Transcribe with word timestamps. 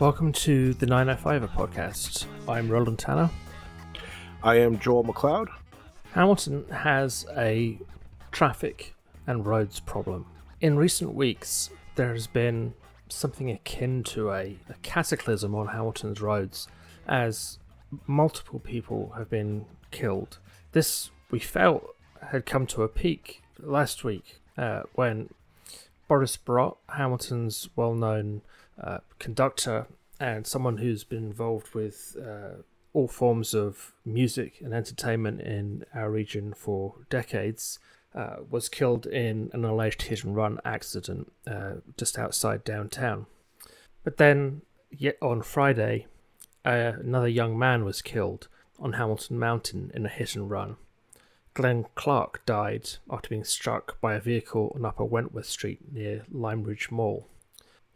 Welcome 0.00 0.32
to 0.32 0.72
the 0.72 0.86
905 0.86 1.50
podcast. 1.50 2.24
I'm 2.48 2.70
Roland 2.70 2.98
Tanner. 2.98 3.28
I 4.42 4.54
am 4.54 4.78
Joel 4.78 5.04
McLeod. 5.04 5.48
Hamilton 6.12 6.64
has 6.70 7.26
a 7.36 7.78
traffic 8.32 8.94
and 9.26 9.44
roads 9.44 9.78
problem. 9.78 10.24
In 10.62 10.78
recent 10.78 11.12
weeks, 11.12 11.68
there 11.96 12.14
has 12.14 12.26
been 12.26 12.72
something 13.10 13.50
akin 13.50 14.02
to 14.04 14.30
a, 14.30 14.56
a 14.70 14.74
cataclysm 14.80 15.54
on 15.54 15.66
Hamilton's 15.66 16.22
roads 16.22 16.66
as 17.06 17.58
multiple 18.06 18.58
people 18.58 19.12
have 19.18 19.28
been 19.28 19.66
killed. 19.90 20.38
This, 20.72 21.10
we 21.30 21.40
felt, 21.40 21.94
had 22.30 22.46
come 22.46 22.66
to 22.68 22.84
a 22.84 22.88
peak 22.88 23.42
last 23.58 24.02
week 24.02 24.40
uh, 24.56 24.84
when 24.94 25.28
Boris 26.08 26.38
Brott, 26.38 26.78
Hamilton's 26.88 27.68
well 27.76 27.94
known 27.94 28.40
uh, 28.80 28.98
conductor 29.18 29.86
and 30.18 30.46
someone 30.46 30.78
who's 30.78 31.04
been 31.04 31.24
involved 31.24 31.74
with 31.74 32.16
uh, 32.20 32.62
all 32.92 33.08
forms 33.08 33.54
of 33.54 33.92
music 34.04 34.60
and 34.60 34.74
entertainment 34.74 35.40
in 35.40 35.84
our 35.94 36.10
region 36.10 36.52
for 36.52 36.94
decades, 37.08 37.78
uh, 38.14 38.36
was 38.48 38.68
killed 38.68 39.06
in 39.06 39.50
an 39.52 39.64
alleged 39.64 40.02
hit 40.02 40.24
and 40.24 40.34
run 40.34 40.58
accident 40.64 41.32
uh, 41.46 41.74
just 41.96 42.18
outside 42.18 42.64
downtown. 42.64 43.26
But 44.02 44.16
then, 44.16 44.62
yet 44.90 45.16
on 45.22 45.42
Friday, 45.42 46.06
uh, 46.64 46.92
another 47.00 47.28
young 47.28 47.58
man 47.58 47.84
was 47.84 48.02
killed 48.02 48.48
on 48.78 48.94
Hamilton 48.94 49.38
Mountain 49.38 49.92
in 49.94 50.06
a 50.06 50.08
hit 50.08 50.34
and 50.34 50.50
run. 50.50 50.76
Glenn 51.54 51.86
Clark 51.94 52.44
died 52.46 52.90
after 53.10 53.28
being 53.28 53.44
struck 53.44 54.00
by 54.00 54.14
a 54.14 54.20
vehicle 54.20 54.72
on 54.74 54.84
Upper 54.84 55.04
Wentworth 55.04 55.46
Street 55.46 55.80
near 55.92 56.24
Limeridge 56.32 56.90
Mall. 56.90 57.28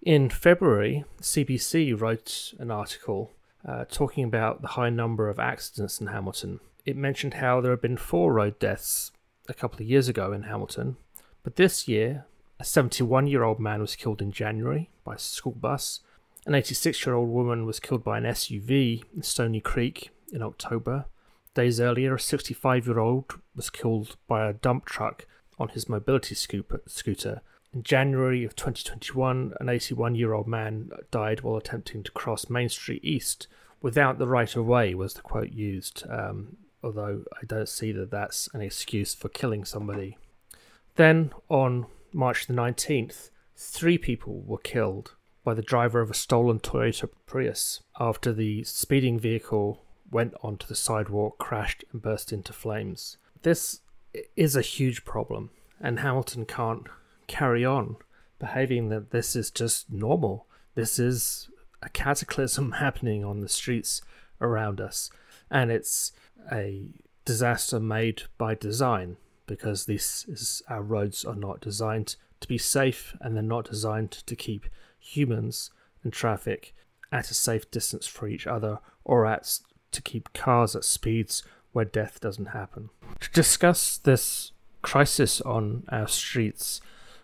In 0.04 0.28
February, 0.28 1.06
CBC 1.22 1.98
wrote 1.98 2.52
an 2.58 2.70
article 2.70 3.30
uh, 3.66 3.86
talking 3.90 4.22
about 4.22 4.60
the 4.60 4.68
high 4.68 4.90
number 4.90 5.30
of 5.30 5.38
accidents 5.38 5.98
in 5.98 6.08
Hamilton. 6.08 6.60
It 6.84 6.94
mentioned 6.94 7.34
how 7.34 7.62
there 7.62 7.70
had 7.70 7.80
been 7.80 7.96
four 7.96 8.34
road 8.34 8.58
deaths 8.58 9.12
a 9.48 9.54
couple 9.54 9.80
of 9.80 9.88
years 9.88 10.06
ago 10.06 10.34
in 10.34 10.42
Hamilton, 10.42 10.98
but 11.42 11.56
this 11.56 11.88
year, 11.88 12.26
a 12.60 12.64
71 12.64 13.28
year 13.28 13.44
old 13.44 13.58
man 13.58 13.80
was 13.80 13.96
killed 13.96 14.20
in 14.20 14.30
January 14.30 14.90
by 15.04 15.14
a 15.14 15.18
school 15.18 15.52
bus, 15.52 16.00
an 16.44 16.54
86 16.54 17.06
year 17.06 17.14
old 17.14 17.30
woman 17.30 17.64
was 17.64 17.80
killed 17.80 18.04
by 18.04 18.18
an 18.18 18.24
SUV 18.24 19.04
in 19.16 19.22
Stoney 19.22 19.62
Creek 19.62 20.10
in 20.30 20.42
October. 20.42 21.06
Days 21.54 21.80
earlier, 21.80 22.16
a 22.16 22.20
65 22.20 22.86
year 22.86 22.98
old 22.98 23.40
was 23.56 23.70
killed 23.70 24.16
by 24.28 24.46
a 24.46 24.52
dump 24.52 24.84
truck 24.84 25.24
on 25.58 25.68
his 25.68 25.88
mobility 25.88 26.34
scooter 26.34 27.40
in 27.74 27.82
January 27.82 28.44
of 28.44 28.54
2021, 28.54 29.54
an 29.58 29.68
81 29.68 30.14
year 30.14 30.32
old 30.32 30.46
man 30.46 30.90
died 31.10 31.40
while 31.40 31.56
attempting 31.56 32.02
to 32.04 32.12
cross 32.12 32.48
Main 32.48 32.68
Street 32.68 33.04
East 33.04 33.48
without 33.82 34.18
the 34.18 34.28
right 34.28 34.54
of 34.56 34.64
way, 34.64 34.94
was 34.94 35.14
the 35.14 35.22
quote 35.22 35.50
used, 35.50 36.04
um, 36.08 36.56
although 36.82 37.24
I 37.32 37.44
don't 37.46 37.68
see 37.68 37.92
that 37.92 38.10
that's 38.10 38.48
an 38.54 38.60
excuse 38.60 39.14
for 39.14 39.28
killing 39.28 39.64
somebody. 39.64 40.16
Then, 40.94 41.32
on 41.48 41.86
March 42.12 42.46
the 42.46 42.54
19th, 42.54 43.30
three 43.56 43.98
people 43.98 44.40
were 44.46 44.58
killed 44.58 45.16
by 45.42 45.52
the 45.52 45.60
driver 45.60 46.00
of 46.00 46.10
a 46.10 46.14
stolen 46.14 46.60
Toyota 46.60 47.08
Prius 47.26 47.82
after 48.00 48.32
the 48.32 48.64
speeding 48.64 49.18
vehicle 49.18 49.84
went 50.10 50.32
onto 50.42 50.66
the 50.66 50.74
sidewalk, 50.74 51.38
crashed, 51.38 51.84
and 51.92 52.00
burst 52.00 52.32
into 52.32 52.52
flames. 52.52 53.18
This 53.42 53.80
is 54.36 54.54
a 54.54 54.62
huge 54.62 55.04
problem, 55.04 55.50
and 55.80 55.98
Hamilton 55.98 56.46
can't 56.46 56.86
carry 57.26 57.64
on 57.64 57.96
behaving 58.38 58.88
that 58.90 59.10
this 59.10 59.34
is 59.34 59.50
just 59.50 59.90
normal. 59.90 60.46
This 60.74 60.98
is 60.98 61.48
a 61.82 61.88
cataclysm 61.88 62.72
happening 62.84 63.24
on 63.24 63.40
the 63.40 63.48
streets 63.48 64.02
around 64.40 64.80
us. 64.80 65.10
And 65.50 65.70
it's 65.70 66.12
a 66.52 66.88
disaster 67.24 67.80
made 67.80 68.24
by 68.36 68.54
design 68.54 69.16
because 69.46 69.86
this 69.86 70.24
is 70.26 70.62
our 70.68 70.82
roads 70.82 71.24
are 71.24 71.34
not 71.34 71.60
designed 71.60 72.16
to 72.40 72.48
be 72.48 72.58
safe 72.58 73.14
and 73.20 73.34
they're 73.34 73.42
not 73.42 73.66
designed 73.70 74.10
to 74.10 74.36
keep 74.36 74.66
humans 74.98 75.70
and 76.02 76.12
traffic 76.12 76.74
at 77.12 77.30
a 77.30 77.34
safe 77.34 77.70
distance 77.70 78.06
for 78.06 78.26
each 78.26 78.46
other 78.46 78.78
or 79.04 79.26
at 79.26 79.60
to 79.92 80.02
keep 80.02 80.32
cars 80.32 80.74
at 80.74 80.84
speeds 80.84 81.42
where 81.72 81.84
death 81.84 82.20
doesn't 82.20 82.46
happen. 82.46 82.90
To 83.20 83.30
discuss 83.30 83.98
this 83.98 84.52
crisis 84.82 85.40
on 85.40 85.84
our 85.88 86.08
streets, 86.08 86.80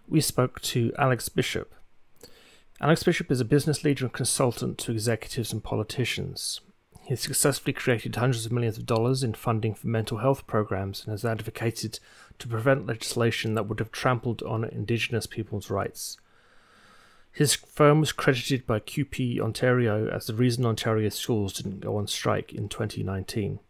we 0.09 0.21
spoke 0.21 0.61
to 0.63 0.93
Alex 0.99 1.29
Bishop. 1.29 1.75
Alex 2.81 3.03
Bishop 3.03 3.31
is 3.31 3.41
a 3.41 3.45
business 3.45 3.85
leader 3.85 4.07
and 4.07 4.13
consultant 4.13 4.79
to 4.79 4.93
executives 4.93 5.53
and 5.53 5.63
politicians. 5.63 6.61
He 7.03 7.11
has 7.11 7.21
successfully 7.21 7.73
created 7.73 8.17
hundreds 8.17 8.47
of 8.47 8.53
millions 8.53 8.79
of 8.79 8.87
dollars 8.87 9.23
in 9.23 9.35
funding 9.35 9.75
for 9.75 9.89
mental 9.89 10.19
health 10.19 10.47
programs 10.47 11.05
and 11.05 11.13
has 11.13 11.25
advocated 11.25 11.99
to 12.39 12.49
prevent 12.49 12.87
legislation 12.87 13.55
that 13.55 13.67
would 13.67 13.81
have 13.81 13.93
trampled 13.93 14.43
on 14.43 14.65
Indigenous 14.65 15.27
people's 15.27 15.71
rights. 15.71 16.17
His 17.33 17.55
firm 17.55 18.01
was 18.01 18.13
credited 18.13 18.67
by 18.67 18.81
QP 18.81 19.41
Ontario 19.41 20.09
as 20.09 20.27
the 20.27 20.35
reason 20.35 20.67
Ontario 20.67 21.09
schools 21.11 21.53
didn't 21.53 21.81
go 21.81 21.97
on 21.97 22.07
strike 22.07 22.53
in 22.53 22.69
2019. 22.69 23.61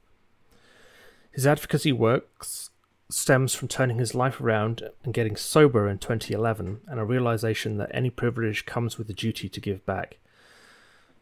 His 1.32 1.46
advocacy 1.46 1.92
works 1.92 2.69
stems 3.10 3.54
from 3.54 3.68
turning 3.68 3.98
his 3.98 4.14
life 4.14 4.40
around 4.40 4.82
and 5.04 5.14
getting 5.14 5.36
sober 5.36 5.88
in 5.88 5.98
2011 5.98 6.80
and 6.86 7.00
a 7.00 7.04
realization 7.04 7.76
that 7.78 7.90
any 7.92 8.10
privilege 8.10 8.66
comes 8.66 8.98
with 8.98 9.08
a 9.10 9.14
duty 9.14 9.48
to 9.48 9.60
give 9.60 9.84
back. 9.86 10.18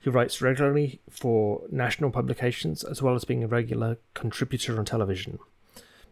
He 0.00 0.10
writes 0.10 0.40
regularly 0.40 1.00
for 1.10 1.62
national 1.70 2.10
publications 2.10 2.84
as 2.84 3.02
well 3.02 3.14
as 3.14 3.24
being 3.24 3.42
a 3.42 3.48
regular 3.48 3.98
contributor 4.14 4.78
on 4.78 4.84
television, 4.84 5.38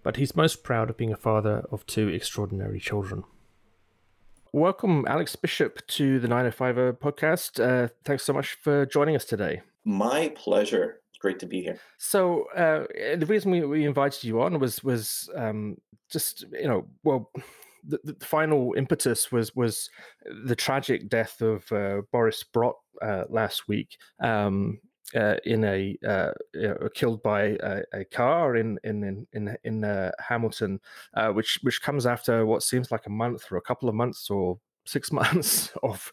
but 0.02 0.16
he's 0.16 0.34
most 0.34 0.62
proud 0.62 0.90
of 0.90 0.96
being 0.96 1.12
a 1.12 1.16
father 1.16 1.64
of 1.70 1.86
two 1.86 2.08
extraordinary 2.08 2.80
children. 2.80 3.24
Welcome, 4.52 5.04
Alex 5.06 5.36
Bishop, 5.36 5.86
to 5.88 6.18
the 6.18 6.28
905 6.28 6.98
podcast. 6.98 7.62
Uh, 7.62 7.88
thanks 8.04 8.24
so 8.24 8.32
much 8.32 8.54
for 8.54 8.86
joining 8.86 9.14
us 9.14 9.24
today. 9.24 9.60
My 9.84 10.32
pleasure 10.34 11.00
great 11.18 11.38
to 11.40 11.46
be 11.46 11.62
here. 11.62 11.78
So 11.98 12.44
uh, 12.56 12.84
the 13.16 13.26
reason 13.26 13.50
we, 13.50 13.62
we 13.62 13.84
invited 13.84 14.24
you 14.24 14.40
on 14.42 14.58
was 14.58 14.82
was 14.82 15.28
um, 15.34 15.76
just 16.10 16.44
you 16.52 16.68
know 16.68 16.86
well. 17.04 17.30
The, 17.88 18.00
the, 18.02 18.26
final 18.26 18.74
impetus 18.76 19.30
was 19.30 19.54
was 19.54 19.88
the 20.44 20.56
tragic 20.56 21.08
death 21.08 21.40
of 21.40 21.70
uh, 21.70 22.02
Boris 22.10 22.42
Brott 22.42 22.74
uh, 23.00 23.26
last 23.28 23.68
week. 23.68 23.96
Um, 24.20 24.80
uh, 25.14 25.36
in 25.44 25.64
a 25.64 25.96
uh, 26.06 26.32
you 26.54 26.68
know, 26.68 26.88
killed 26.94 27.22
by 27.22 27.56
a, 27.62 27.82
a, 27.92 28.04
car 28.06 28.56
in 28.56 28.78
in 28.82 29.26
in 29.32 29.56
in 29.62 29.84
uh, 29.84 30.10
Hamilton, 30.18 30.80
uh, 31.14 31.28
which 31.28 31.58
which 31.62 31.80
comes 31.80 32.06
after 32.06 32.44
what 32.44 32.62
seems 32.62 32.90
like 32.90 33.06
a 33.06 33.10
month 33.10 33.50
or 33.50 33.56
a 33.56 33.62
couple 33.62 33.88
of 33.88 33.94
months 33.94 34.28
or 34.30 34.58
six 34.84 35.12
months 35.20 35.72
of 35.82 36.10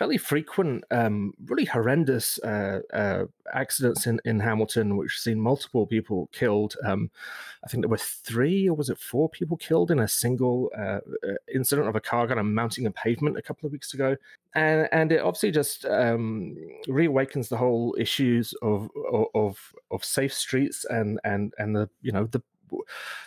fairly 0.00 0.16
frequent, 0.16 0.82
um, 0.90 1.30
really 1.44 1.66
horrendous 1.66 2.38
uh, 2.38 2.80
uh, 2.94 3.26
accidents 3.52 4.06
in, 4.06 4.18
in 4.24 4.40
Hamilton, 4.40 4.96
which 4.96 5.20
seen 5.20 5.38
multiple 5.38 5.86
people 5.86 6.30
killed. 6.32 6.74
Um, 6.86 7.10
I 7.62 7.68
think 7.68 7.82
there 7.82 7.90
were 7.90 7.98
three 7.98 8.66
or 8.66 8.74
was 8.74 8.88
it 8.88 8.98
four 8.98 9.28
people 9.28 9.58
killed 9.58 9.90
in 9.90 9.98
a 9.98 10.08
single 10.08 10.70
uh, 10.74 11.00
uh 11.28 11.34
incident 11.54 11.86
of 11.86 11.96
a 11.96 12.00
car 12.00 12.26
kind 12.26 12.40
of 12.40 12.46
mounting 12.46 12.86
a 12.86 12.90
pavement 12.90 13.36
a 13.36 13.42
couple 13.42 13.66
of 13.66 13.72
weeks 13.72 13.92
ago. 13.92 14.16
And, 14.54 14.88
and 14.90 15.12
it 15.12 15.20
obviously 15.20 15.50
just 15.50 15.84
um, 15.84 16.56
reawakens 16.88 17.50
the 17.50 17.58
whole 17.58 17.94
issues 17.98 18.54
of, 18.62 18.88
of 19.34 19.58
of 19.90 20.02
safe 20.02 20.32
streets 20.32 20.86
and 20.86 21.20
and 21.24 21.52
and 21.58 21.76
the 21.76 21.90
you 22.00 22.12
know 22.12 22.24
the 22.24 22.40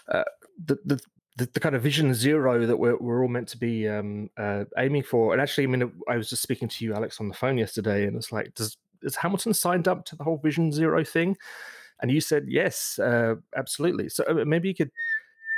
uh, 0.07 0.23
the, 0.65 0.79
the 0.85 0.99
the, 1.37 1.49
the, 1.53 1.59
kind 1.59 1.75
of 1.75 1.81
vision 1.81 2.13
zero 2.13 2.65
that 2.65 2.77
we're, 2.77 2.97
we're 2.97 3.21
all 3.23 3.27
meant 3.27 3.47
to 3.49 3.57
be 3.57 3.87
um, 3.87 4.29
uh, 4.37 4.65
aiming 4.77 5.03
for. 5.03 5.33
And 5.33 5.41
actually, 5.41 5.63
I 5.63 5.67
mean, 5.67 5.91
I 6.07 6.17
was 6.17 6.29
just 6.29 6.43
speaking 6.43 6.67
to 6.67 6.85
you, 6.85 6.93
Alex, 6.93 7.19
on 7.19 7.27
the 7.27 7.33
phone 7.33 7.57
yesterday, 7.57 8.05
and 8.05 8.15
it's 8.15 8.31
like, 8.31 8.53
does 8.53 8.77
is 9.03 9.15
Hamilton 9.15 9.53
signed 9.53 9.87
up 9.87 10.05
to 10.05 10.15
the 10.15 10.23
whole 10.23 10.37
vision 10.37 10.71
zero 10.71 11.03
thing? 11.03 11.37
And 12.01 12.11
you 12.11 12.21
said 12.21 12.45
yes, 12.47 12.99
uh, 12.99 13.35
absolutely. 13.55 14.09
So 14.09 14.23
uh, 14.27 14.45
maybe 14.45 14.67
you 14.67 14.75
could 14.75 14.91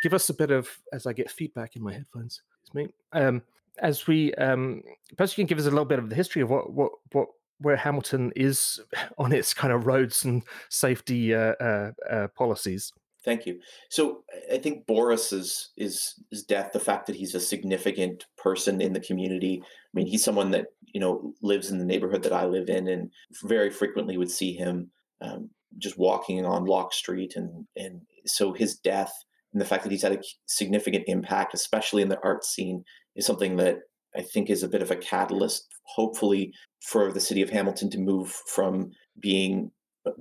give 0.01 0.13
us 0.13 0.29
a 0.29 0.33
bit 0.33 0.51
of 0.51 0.69
as 0.93 1.05
I 1.05 1.13
get 1.13 1.31
feedback 1.31 1.75
in 1.75 1.83
my 1.83 1.93
headphones. 1.93 2.41
Me. 2.73 2.87
Um, 3.13 3.41
as 3.79 4.07
we 4.07 4.33
um, 4.35 4.81
perhaps 5.17 5.37
you 5.37 5.43
can 5.43 5.47
give 5.47 5.59
us 5.59 5.65
a 5.65 5.69
little 5.69 5.85
bit 5.85 5.99
of 5.99 6.09
the 6.09 6.15
history 6.15 6.41
of 6.41 6.49
what 6.49 6.71
what 6.71 6.91
what 7.11 7.27
where 7.59 7.75
Hamilton 7.75 8.31
is 8.35 8.81
on 9.17 9.31
its 9.31 9.53
kind 9.53 9.73
of 9.73 9.85
roads 9.85 10.25
and 10.25 10.43
safety 10.69 11.33
uh, 11.33 11.53
uh, 11.59 11.91
uh 12.09 12.27
policies. 12.29 12.91
Thank 13.25 13.47
you. 13.47 13.59
So 13.89 14.23
I 14.53 14.59
think 14.59 14.85
Boris's 14.85 15.71
is 15.75 16.13
his 16.29 16.43
death, 16.43 16.69
the 16.71 16.79
fact 16.79 17.07
that 17.07 17.15
he's 17.15 17.33
a 17.33 17.39
significant 17.39 18.25
person 18.37 18.79
in 18.79 18.93
the 18.93 18.99
community. 18.99 19.61
I 19.63 19.67
mean, 19.93 20.05
he's 20.05 20.23
someone 20.23 20.51
that 20.51 20.67
you 20.93 21.01
know 21.01 21.33
lives 21.41 21.71
in 21.71 21.79
the 21.79 21.85
neighborhood 21.85 22.21
that 22.23 22.33
I 22.33 22.45
live 22.45 22.69
in, 22.69 22.87
and 22.87 23.11
very 23.43 23.71
frequently 23.71 24.17
would 24.17 24.31
see 24.31 24.53
him 24.53 24.91
um, 25.21 25.49
just 25.79 25.97
walking 25.97 26.45
on 26.45 26.65
Locke 26.65 26.93
Street, 26.93 27.33
and 27.35 27.65
and 27.75 28.01
so 28.25 28.53
his 28.53 28.75
death 28.75 29.11
and 29.55 29.61
the 29.61 29.65
fact 29.65 29.83
that 29.83 29.91
he's 29.91 30.03
had 30.03 30.11
a 30.11 30.21
significant 30.47 31.05
impact, 31.07 31.53
especially 31.53 32.01
in 32.01 32.09
the 32.09 32.19
art 32.23 32.43
scene, 32.43 32.83
is 33.15 33.25
something 33.25 33.55
that 33.55 33.79
I 34.15 34.21
think 34.21 34.49
is 34.49 34.63
a 34.63 34.67
bit 34.67 34.81
of 34.81 34.91
a 34.91 34.97
catalyst, 34.97 35.65
hopefully, 35.85 36.51
for 36.81 37.11
the 37.11 37.21
city 37.21 37.41
of 37.41 37.49
Hamilton 37.49 37.89
to 37.91 37.97
move 37.97 38.31
from 38.53 38.91
being 39.19 39.71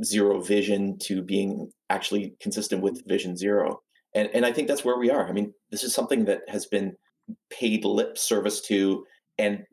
zero 0.03 0.41
vision 0.41 0.99
to 0.99 1.23
being 1.23 1.71
actually 1.91 2.35
consistent 2.41 2.83
with 2.83 3.07
vision 3.07 3.37
zero. 3.37 3.81
And, 4.15 4.29
and 4.33 4.47
I 4.47 4.53
think 4.53 4.69
that's 4.69 4.85
where 4.85 4.99
we 4.99 5.11
are. 5.11 5.29
I 5.29 5.33
mean, 5.33 5.53
this 5.71 5.83
is 5.83 5.95
something 5.95 6.25
that 6.27 6.43
has 6.49 6.67
been 6.67 6.95
paid 7.51 7.85
lip 7.85 8.17
service 8.17 8.61
to. 8.63 9.05
And 9.39 9.65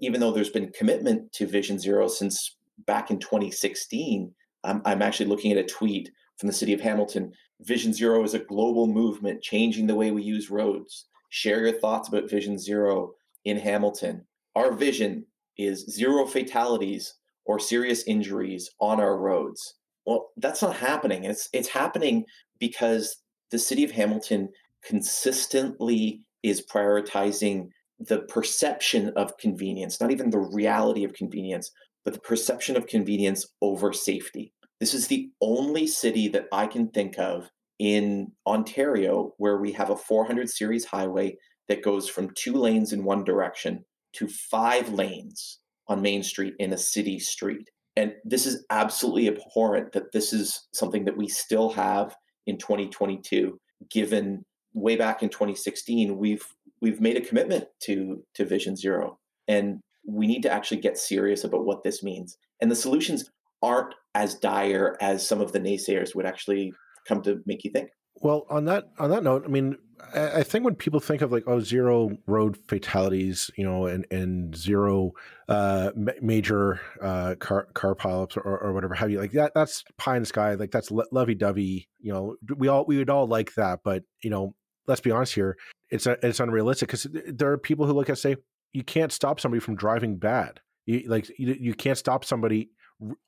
even 0.00 0.20
though 0.20 0.30
there's 0.30 0.50
been 0.50 0.70
commitment 0.72 1.32
to 1.32 1.46
vision 1.46 1.78
zero 1.78 2.08
since 2.08 2.56
back 2.86 3.10
in 3.10 3.18
2016, 3.18 4.32
I'm, 4.64 4.82
I'm 4.84 5.02
actually 5.02 5.26
looking 5.26 5.52
at 5.52 5.58
a 5.58 5.64
tweet 5.64 6.10
from 6.38 6.46
the 6.46 6.52
city 6.52 6.72
of 6.72 6.80
Hamilton. 6.80 7.32
Vision 7.62 7.92
Zero 7.92 8.22
is 8.22 8.34
a 8.34 8.38
global 8.38 8.86
movement 8.86 9.42
changing 9.42 9.86
the 9.86 9.94
way 9.94 10.10
we 10.10 10.22
use 10.22 10.50
roads. 10.50 11.06
Share 11.30 11.60
your 11.66 11.78
thoughts 11.78 12.08
about 12.08 12.30
Vision 12.30 12.58
Zero 12.58 13.12
in 13.44 13.56
Hamilton. 13.56 14.24
Our 14.54 14.72
vision 14.72 15.26
is 15.56 15.84
zero 15.86 16.24
fatalities 16.26 17.14
or 17.48 17.58
serious 17.58 18.04
injuries 18.04 18.70
on 18.78 19.00
our 19.00 19.18
roads. 19.18 19.74
Well, 20.06 20.28
that's 20.36 20.62
not 20.62 20.76
happening. 20.76 21.24
It's 21.24 21.48
it's 21.52 21.68
happening 21.68 22.24
because 22.60 23.16
the 23.50 23.58
city 23.58 23.82
of 23.82 23.90
Hamilton 23.90 24.50
consistently 24.84 26.20
is 26.42 26.64
prioritizing 26.64 27.70
the 27.98 28.20
perception 28.20 29.08
of 29.16 29.36
convenience, 29.38 30.00
not 30.00 30.12
even 30.12 30.30
the 30.30 30.38
reality 30.38 31.02
of 31.02 31.14
convenience, 31.14 31.72
but 32.04 32.14
the 32.14 32.20
perception 32.20 32.76
of 32.76 32.86
convenience 32.86 33.44
over 33.60 33.92
safety. 33.92 34.52
This 34.78 34.94
is 34.94 35.08
the 35.08 35.30
only 35.40 35.86
city 35.88 36.28
that 36.28 36.46
I 36.52 36.68
can 36.68 36.88
think 36.88 37.18
of 37.18 37.50
in 37.78 38.32
Ontario 38.46 39.34
where 39.38 39.58
we 39.58 39.72
have 39.72 39.90
a 39.90 39.96
400 39.96 40.48
series 40.48 40.84
highway 40.84 41.36
that 41.66 41.82
goes 41.82 42.08
from 42.08 42.30
two 42.34 42.54
lanes 42.54 42.92
in 42.92 43.04
one 43.04 43.24
direction 43.24 43.84
to 44.14 44.28
five 44.28 44.90
lanes 44.90 45.58
on 45.88 46.02
Main 46.02 46.22
Street 46.22 46.54
in 46.58 46.72
a 46.72 46.78
city 46.78 47.18
street. 47.18 47.70
And 47.96 48.14
this 48.24 48.46
is 48.46 48.64
absolutely 48.70 49.28
abhorrent 49.28 49.92
that 49.92 50.12
this 50.12 50.32
is 50.32 50.68
something 50.72 51.04
that 51.04 51.16
we 51.16 51.28
still 51.28 51.70
have 51.70 52.14
in 52.46 52.58
2022, 52.58 53.58
given 53.90 54.44
way 54.74 54.96
back 54.96 55.22
in 55.22 55.28
2016, 55.28 56.16
we've 56.16 56.46
we've 56.80 57.00
made 57.00 57.16
a 57.16 57.20
commitment 57.20 57.64
to 57.82 58.22
to 58.34 58.44
Vision 58.44 58.76
Zero. 58.76 59.18
And 59.46 59.80
we 60.06 60.26
need 60.26 60.42
to 60.42 60.50
actually 60.50 60.80
get 60.80 60.96
serious 60.96 61.44
about 61.44 61.64
what 61.64 61.82
this 61.82 62.02
means. 62.02 62.38
And 62.60 62.70
the 62.70 62.76
solutions 62.76 63.30
aren't 63.62 63.94
as 64.14 64.34
dire 64.34 64.96
as 65.00 65.26
some 65.26 65.40
of 65.40 65.52
the 65.52 65.60
naysayers 65.60 66.14
would 66.14 66.26
actually 66.26 66.72
come 67.06 67.22
to 67.22 67.42
make 67.46 67.64
you 67.64 67.70
think. 67.70 67.90
Well, 68.20 68.46
on 68.50 68.64
that 68.66 68.88
on 68.98 69.10
that 69.10 69.22
note, 69.22 69.44
I 69.44 69.48
mean, 69.48 69.76
I, 70.14 70.42
think 70.42 70.64
when 70.64 70.74
people 70.74 71.00
think 71.00 71.22
of 71.22 71.32
like 71.32 71.44
oh 71.46 71.60
zero 71.60 72.16
road 72.26 72.56
fatalities, 72.68 73.50
you 73.56 73.64
know, 73.64 73.86
and 73.86 74.06
and 74.10 74.56
zero 74.56 75.12
uh, 75.48 75.90
major 76.20 76.80
uh, 77.02 77.34
car 77.38 77.68
car 77.74 77.94
pileups 77.94 78.36
or, 78.36 78.58
or 78.58 78.72
whatever 78.72 78.94
have 78.94 79.10
you, 79.10 79.20
like 79.20 79.32
that 79.32 79.52
that's 79.54 79.84
pie 79.98 80.16
in 80.16 80.22
the 80.22 80.26
sky, 80.26 80.54
like 80.54 80.70
that's 80.70 80.90
lovey 80.90 81.34
dovey. 81.34 81.88
You 82.00 82.12
know, 82.12 82.36
we 82.56 82.68
all 82.68 82.84
we 82.86 82.98
would 82.98 83.10
all 83.10 83.26
like 83.26 83.54
that, 83.54 83.80
but 83.84 84.04
you 84.22 84.30
know, 84.30 84.54
let's 84.86 85.00
be 85.00 85.10
honest 85.10 85.34
here, 85.34 85.56
it's 85.90 86.06
a, 86.06 86.16
it's 86.26 86.40
unrealistic 86.40 86.88
because 86.88 87.06
there 87.26 87.52
are 87.52 87.58
people 87.58 87.86
who 87.86 87.92
look 87.92 88.10
at 88.10 88.18
say 88.18 88.36
you 88.72 88.82
can't 88.82 89.12
stop 89.12 89.40
somebody 89.40 89.60
from 89.60 89.76
driving 89.76 90.16
bad. 90.16 90.60
You, 90.86 91.04
like 91.06 91.28
you, 91.38 91.56
you 91.58 91.74
can't 91.74 91.98
stop 91.98 92.24
somebody 92.24 92.70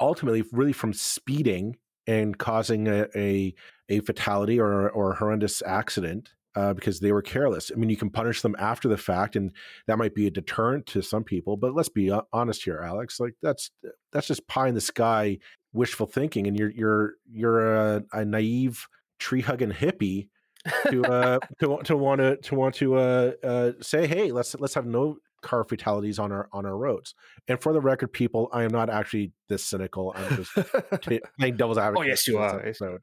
ultimately 0.00 0.44
really 0.52 0.72
from 0.72 0.92
speeding 0.92 1.76
and 2.10 2.36
causing 2.36 2.88
a, 2.88 3.06
a, 3.14 3.54
a 3.88 4.00
fatality 4.00 4.58
or, 4.58 4.90
or 4.90 5.12
a 5.12 5.14
horrendous 5.14 5.62
accident 5.64 6.30
uh, 6.56 6.74
because 6.74 6.98
they 6.98 7.12
were 7.12 7.22
careless. 7.22 7.70
I 7.72 7.78
mean, 7.78 7.88
you 7.88 7.96
can 7.96 8.10
punish 8.10 8.42
them 8.42 8.56
after 8.58 8.88
the 8.88 8.96
fact, 8.96 9.36
and 9.36 9.52
that 9.86 9.96
might 9.96 10.12
be 10.12 10.26
a 10.26 10.30
deterrent 10.30 10.86
to 10.86 11.02
some 11.02 11.22
people. 11.22 11.56
But 11.56 11.72
let's 11.76 11.88
be 11.88 12.12
honest 12.32 12.64
here, 12.64 12.82
Alex. 12.84 13.20
Like 13.20 13.34
that's 13.42 13.70
that's 14.10 14.26
just 14.26 14.48
pie 14.48 14.66
in 14.66 14.74
the 14.74 14.80
sky 14.80 15.38
wishful 15.72 16.08
thinking, 16.08 16.48
and 16.48 16.58
you're 16.58 16.72
you're 16.72 17.14
you're 17.30 17.76
a, 17.76 18.02
a 18.12 18.24
naive 18.24 18.88
tree 19.20 19.42
hugging 19.42 19.70
hippie 19.70 20.26
to 20.90 21.04
uh 21.04 21.38
to 21.60 21.78
to 21.84 21.96
want 21.96 22.20
to 22.20 22.38
to 22.38 22.54
want 22.56 22.74
to 22.76 22.96
uh, 22.96 23.32
uh 23.44 23.72
say, 23.80 24.08
hey, 24.08 24.32
let's 24.32 24.56
let's 24.56 24.74
have 24.74 24.86
no 24.86 25.18
car 25.42 25.64
fatalities 25.64 26.18
on 26.18 26.32
our 26.32 26.48
on 26.52 26.66
our 26.66 26.76
roads. 26.76 27.14
And 27.48 27.60
for 27.60 27.72
the 27.72 27.80
record, 27.80 28.12
people, 28.12 28.48
I 28.52 28.64
am 28.64 28.70
not 28.70 28.90
actually 28.90 29.32
this 29.48 29.64
cynical. 29.64 30.12
I'm 30.16 30.36
just 30.36 30.52
playing 31.38 31.56
devil's 31.56 31.78
oh, 31.78 31.82
advocate. 31.82 32.06
Oh 32.06 32.08
yes, 32.08 32.26
you 32.26 32.38
are. 32.38 32.62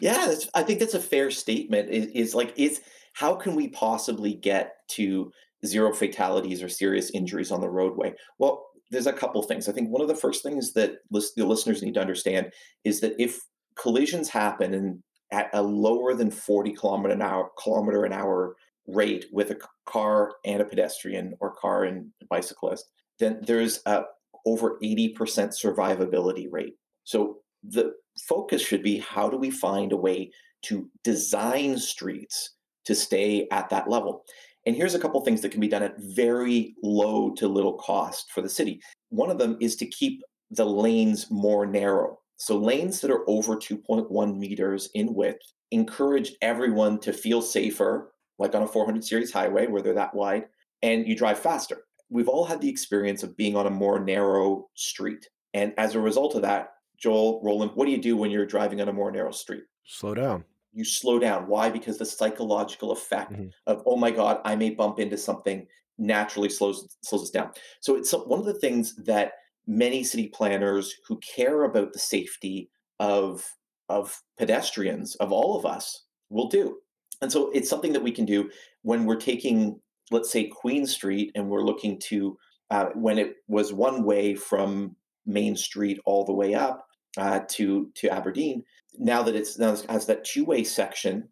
yeah, 0.00 0.34
I 0.54 0.62
think 0.62 0.80
that's 0.80 0.94
a 0.94 1.00
fair 1.00 1.30
statement. 1.30 1.90
Is, 1.90 2.06
is 2.06 2.34
like 2.34 2.52
is 2.56 2.80
how 3.14 3.34
can 3.34 3.54
we 3.54 3.68
possibly 3.68 4.34
get 4.34 4.72
to 4.88 5.30
zero 5.64 5.92
fatalities 5.92 6.62
or 6.62 6.68
serious 6.68 7.10
injuries 7.10 7.50
on 7.50 7.60
the 7.60 7.70
roadway? 7.70 8.14
Well, 8.38 8.66
there's 8.90 9.06
a 9.06 9.12
couple 9.12 9.42
things. 9.42 9.68
I 9.68 9.72
think 9.72 9.90
one 9.90 10.02
of 10.02 10.08
the 10.08 10.14
first 10.14 10.42
things 10.42 10.72
that 10.74 10.96
list, 11.10 11.34
the 11.36 11.46
listeners 11.46 11.82
need 11.82 11.94
to 11.94 12.00
understand 12.00 12.52
is 12.84 13.00
that 13.00 13.14
if 13.18 13.40
collisions 13.76 14.28
happen 14.28 14.74
and 14.74 15.02
at 15.32 15.50
a 15.52 15.62
lower 15.62 16.14
than 16.14 16.30
40 16.30 16.72
kilometer 16.72 17.14
an 17.14 17.22
hour 17.22 17.50
kilometer 17.58 18.04
an 18.04 18.12
hour 18.12 18.56
rate 18.86 19.26
with 19.32 19.50
a 19.50 19.58
car 19.86 20.32
and 20.44 20.60
a 20.60 20.64
pedestrian 20.64 21.34
or 21.40 21.54
car 21.54 21.84
and 21.84 22.10
bicyclist, 22.28 22.90
then 23.18 23.40
there's 23.42 23.80
a 23.86 24.04
over 24.46 24.78
80% 24.82 25.14
survivability 25.16 26.48
rate. 26.50 26.74
So 27.04 27.38
the 27.62 27.94
focus 28.28 28.62
should 28.62 28.82
be 28.82 28.98
how 28.98 29.28
do 29.28 29.36
we 29.36 29.50
find 29.50 29.92
a 29.92 29.96
way 29.96 30.30
to 30.62 30.90
design 31.02 31.78
streets 31.78 32.54
to 32.84 32.94
stay 32.94 33.48
at 33.50 33.70
that 33.70 33.88
level? 33.88 34.24
And 34.66 34.76
here's 34.76 34.94
a 34.94 34.98
couple 34.98 35.20
things 35.22 35.40
that 35.42 35.50
can 35.50 35.60
be 35.60 35.68
done 35.68 35.82
at 35.82 35.94
very 35.98 36.74
low 36.82 37.30
to 37.34 37.48
little 37.48 37.74
cost 37.74 38.30
for 38.32 38.40
the 38.40 38.48
city. 38.48 38.80
One 39.10 39.30
of 39.30 39.38
them 39.38 39.56
is 39.60 39.76
to 39.76 39.86
keep 39.86 40.22
the 40.50 40.64
lanes 40.64 41.30
more 41.30 41.66
narrow. 41.66 42.18
So 42.36 42.56
lanes 42.56 43.00
that 43.00 43.10
are 43.10 43.28
over 43.28 43.56
2.1 43.56 44.38
meters 44.38 44.90
in 44.94 45.14
width 45.14 45.40
encourage 45.70 46.32
everyone 46.42 46.98
to 47.00 47.12
feel 47.12 47.42
safer 47.42 48.12
like 48.38 48.54
on 48.54 48.62
a 48.62 48.68
400 48.68 49.04
series 49.04 49.32
highway 49.32 49.66
where 49.66 49.82
they're 49.82 49.94
that 49.94 50.14
wide, 50.14 50.46
and 50.82 51.06
you 51.06 51.16
drive 51.16 51.38
faster. 51.38 51.78
We've 52.10 52.28
all 52.28 52.44
had 52.44 52.60
the 52.60 52.68
experience 52.68 53.22
of 53.22 53.36
being 53.36 53.56
on 53.56 53.66
a 53.66 53.70
more 53.70 53.98
narrow 53.98 54.68
street. 54.74 55.28
And 55.52 55.72
as 55.78 55.94
a 55.94 56.00
result 56.00 56.34
of 56.34 56.42
that, 56.42 56.70
Joel, 56.98 57.40
Roland, 57.42 57.72
what 57.74 57.86
do 57.86 57.90
you 57.90 58.00
do 58.00 58.16
when 58.16 58.30
you're 58.30 58.46
driving 58.46 58.80
on 58.80 58.88
a 58.88 58.92
more 58.92 59.10
narrow 59.10 59.32
street? 59.32 59.64
Slow 59.84 60.14
down. 60.14 60.44
You 60.72 60.84
slow 60.84 61.18
down. 61.18 61.46
Why? 61.46 61.70
Because 61.70 61.98
the 61.98 62.04
psychological 62.04 62.92
effect 62.92 63.32
mm-hmm. 63.32 63.48
of, 63.66 63.82
oh 63.86 63.96
my 63.96 64.10
God, 64.10 64.40
I 64.44 64.56
may 64.56 64.70
bump 64.70 64.98
into 64.98 65.16
something 65.16 65.66
naturally 65.98 66.48
slows 66.48 66.96
slows 67.02 67.22
us 67.22 67.30
down. 67.30 67.50
So 67.80 67.96
it's 67.96 68.12
one 68.12 68.40
of 68.40 68.46
the 68.46 68.58
things 68.58 68.96
that 69.04 69.32
many 69.66 70.04
city 70.04 70.28
planners 70.28 70.94
who 71.06 71.18
care 71.18 71.62
about 71.64 71.92
the 71.92 71.98
safety 71.98 72.70
of 72.98 73.44
of 73.88 74.22
pedestrians, 74.38 75.14
of 75.16 75.30
all 75.30 75.58
of 75.58 75.66
us, 75.66 76.04
will 76.30 76.48
do. 76.48 76.78
And 77.20 77.30
so 77.30 77.50
it's 77.52 77.70
something 77.70 77.92
that 77.92 78.02
we 78.02 78.12
can 78.12 78.24
do 78.24 78.50
when 78.82 79.04
we're 79.04 79.16
taking, 79.16 79.80
let's 80.10 80.30
say, 80.30 80.48
Queen 80.48 80.86
Street, 80.86 81.32
and 81.34 81.48
we're 81.48 81.64
looking 81.64 81.98
to, 82.08 82.36
uh, 82.70 82.86
when 82.94 83.18
it 83.18 83.36
was 83.48 83.72
one 83.72 84.04
way 84.04 84.34
from 84.34 84.96
Main 85.26 85.56
Street 85.56 85.98
all 86.04 86.24
the 86.24 86.34
way 86.34 86.54
up 86.54 86.86
uh, 87.16 87.40
to 87.50 87.90
to 87.96 88.08
Aberdeen. 88.08 88.62
Now 88.98 89.22
that 89.22 89.34
it's 89.34 89.58
now 89.58 89.72
it 89.72 89.86
has 89.88 90.06
that 90.06 90.24
two 90.24 90.44
way 90.44 90.64
section, 90.64 91.28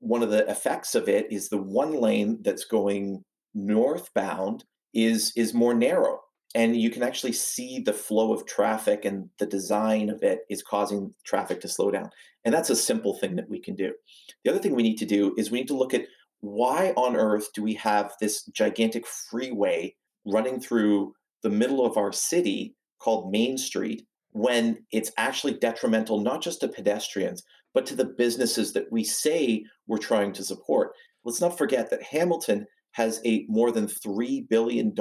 one 0.00 0.22
of 0.22 0.30
the 0.30 0.48
effects 0.50 0.94
of 0.94 1.08
it 1.08 1.30
is 1.30 1.48
the 1.48 1.62
one 1.62 1.92
lane 1.92 2.38
that's 2.42 2.64
going 2.64 3.24
northbound 3.54 4.64
is 4.94 5.32
is 5.36 5.54
more 5.54 5.74
narrow 5.74 6.20
and 6.54 6.76
you 6.76 6.90
can 6.90 7.02
actually 7.02 7.32
see 7.32 7.78
the 7.78 7.92
flow 7.92 8.32
of 8.32 8.46
traffic 8.46 9.04
and 9.04 9.28
the 9.38 9.46
design 9.46 10.10
of 10.10 10.22
it 10.22 10.40
is 10.50 10.62
causing 10.62 11.14
traffic 11.24 11.60
to 11.60 11.68
slow 11.68 11.90
down 11.90 12.10
and 12.44 12.54
that's 12.54 12.70
a 12.70 12.76
simple 12.76 13.14
thing 13.14 13.36
that 13.36 13.48
we 13.48 13.58
can 13.58 13.74
do. 13.74 13.92
The 14.44 14.50
other 14.50 14.60
thing 14.60 14.74
we 14.74 14.82
need 14.82 14.98
to 14.98 15.06
do 15.06 15.34
is 15.36 15.50
we 15.50 15.58
need 15.58 15.68
to 15.68 15.76
look 15.76 15.94
at 15.94 16.06
why 16.40 16.92
on 16.96 17.16
earth 17.16 17.52
do 17.52 17.62
we 17.62 17.74
have 17.74 18.12
this 18.20 18.44
gigantic 18.46 19.06
freeway 19.06 19.94
running 20.24 20.60
through 20.60 21.14
the 21.42 21.50
middle 21.50 21.84
of 21.84 21.96
our 21.96 22.12
city 22.12 22.74
called 22.98 23.30
main 23.30 23.58
street 23.58 24.06
when 24.32 24.78
it's 24.92 25.12
actually 25.18 25.54
detrimental 25.54 26.20
not 26.20 26.42
just 26.42 26.60
to 26.60 26.68
pedestrians 26.68 27.42
but 27.74 27.86
to 27.86 27.94
the 27.94 28.04
businesses 28.04 28.72
that 28.72 28.90
we 28.90 29.04
say 29.04 29.64
we're 29.86 29.98
trying 29.98 30.32
to 30.32 30.42
support. 30.42 30.92
Let's 31.24 31.40
not 31.40 31.58
forget 31.58 31.90
that 31.90 32.02
hamilton 32.02 32.66
has 32.92 33.20
a 33.24 33.44
more 33.48 33.70
than 33.70 33.86
$3 33.86 34.48
billion 34.48 34.94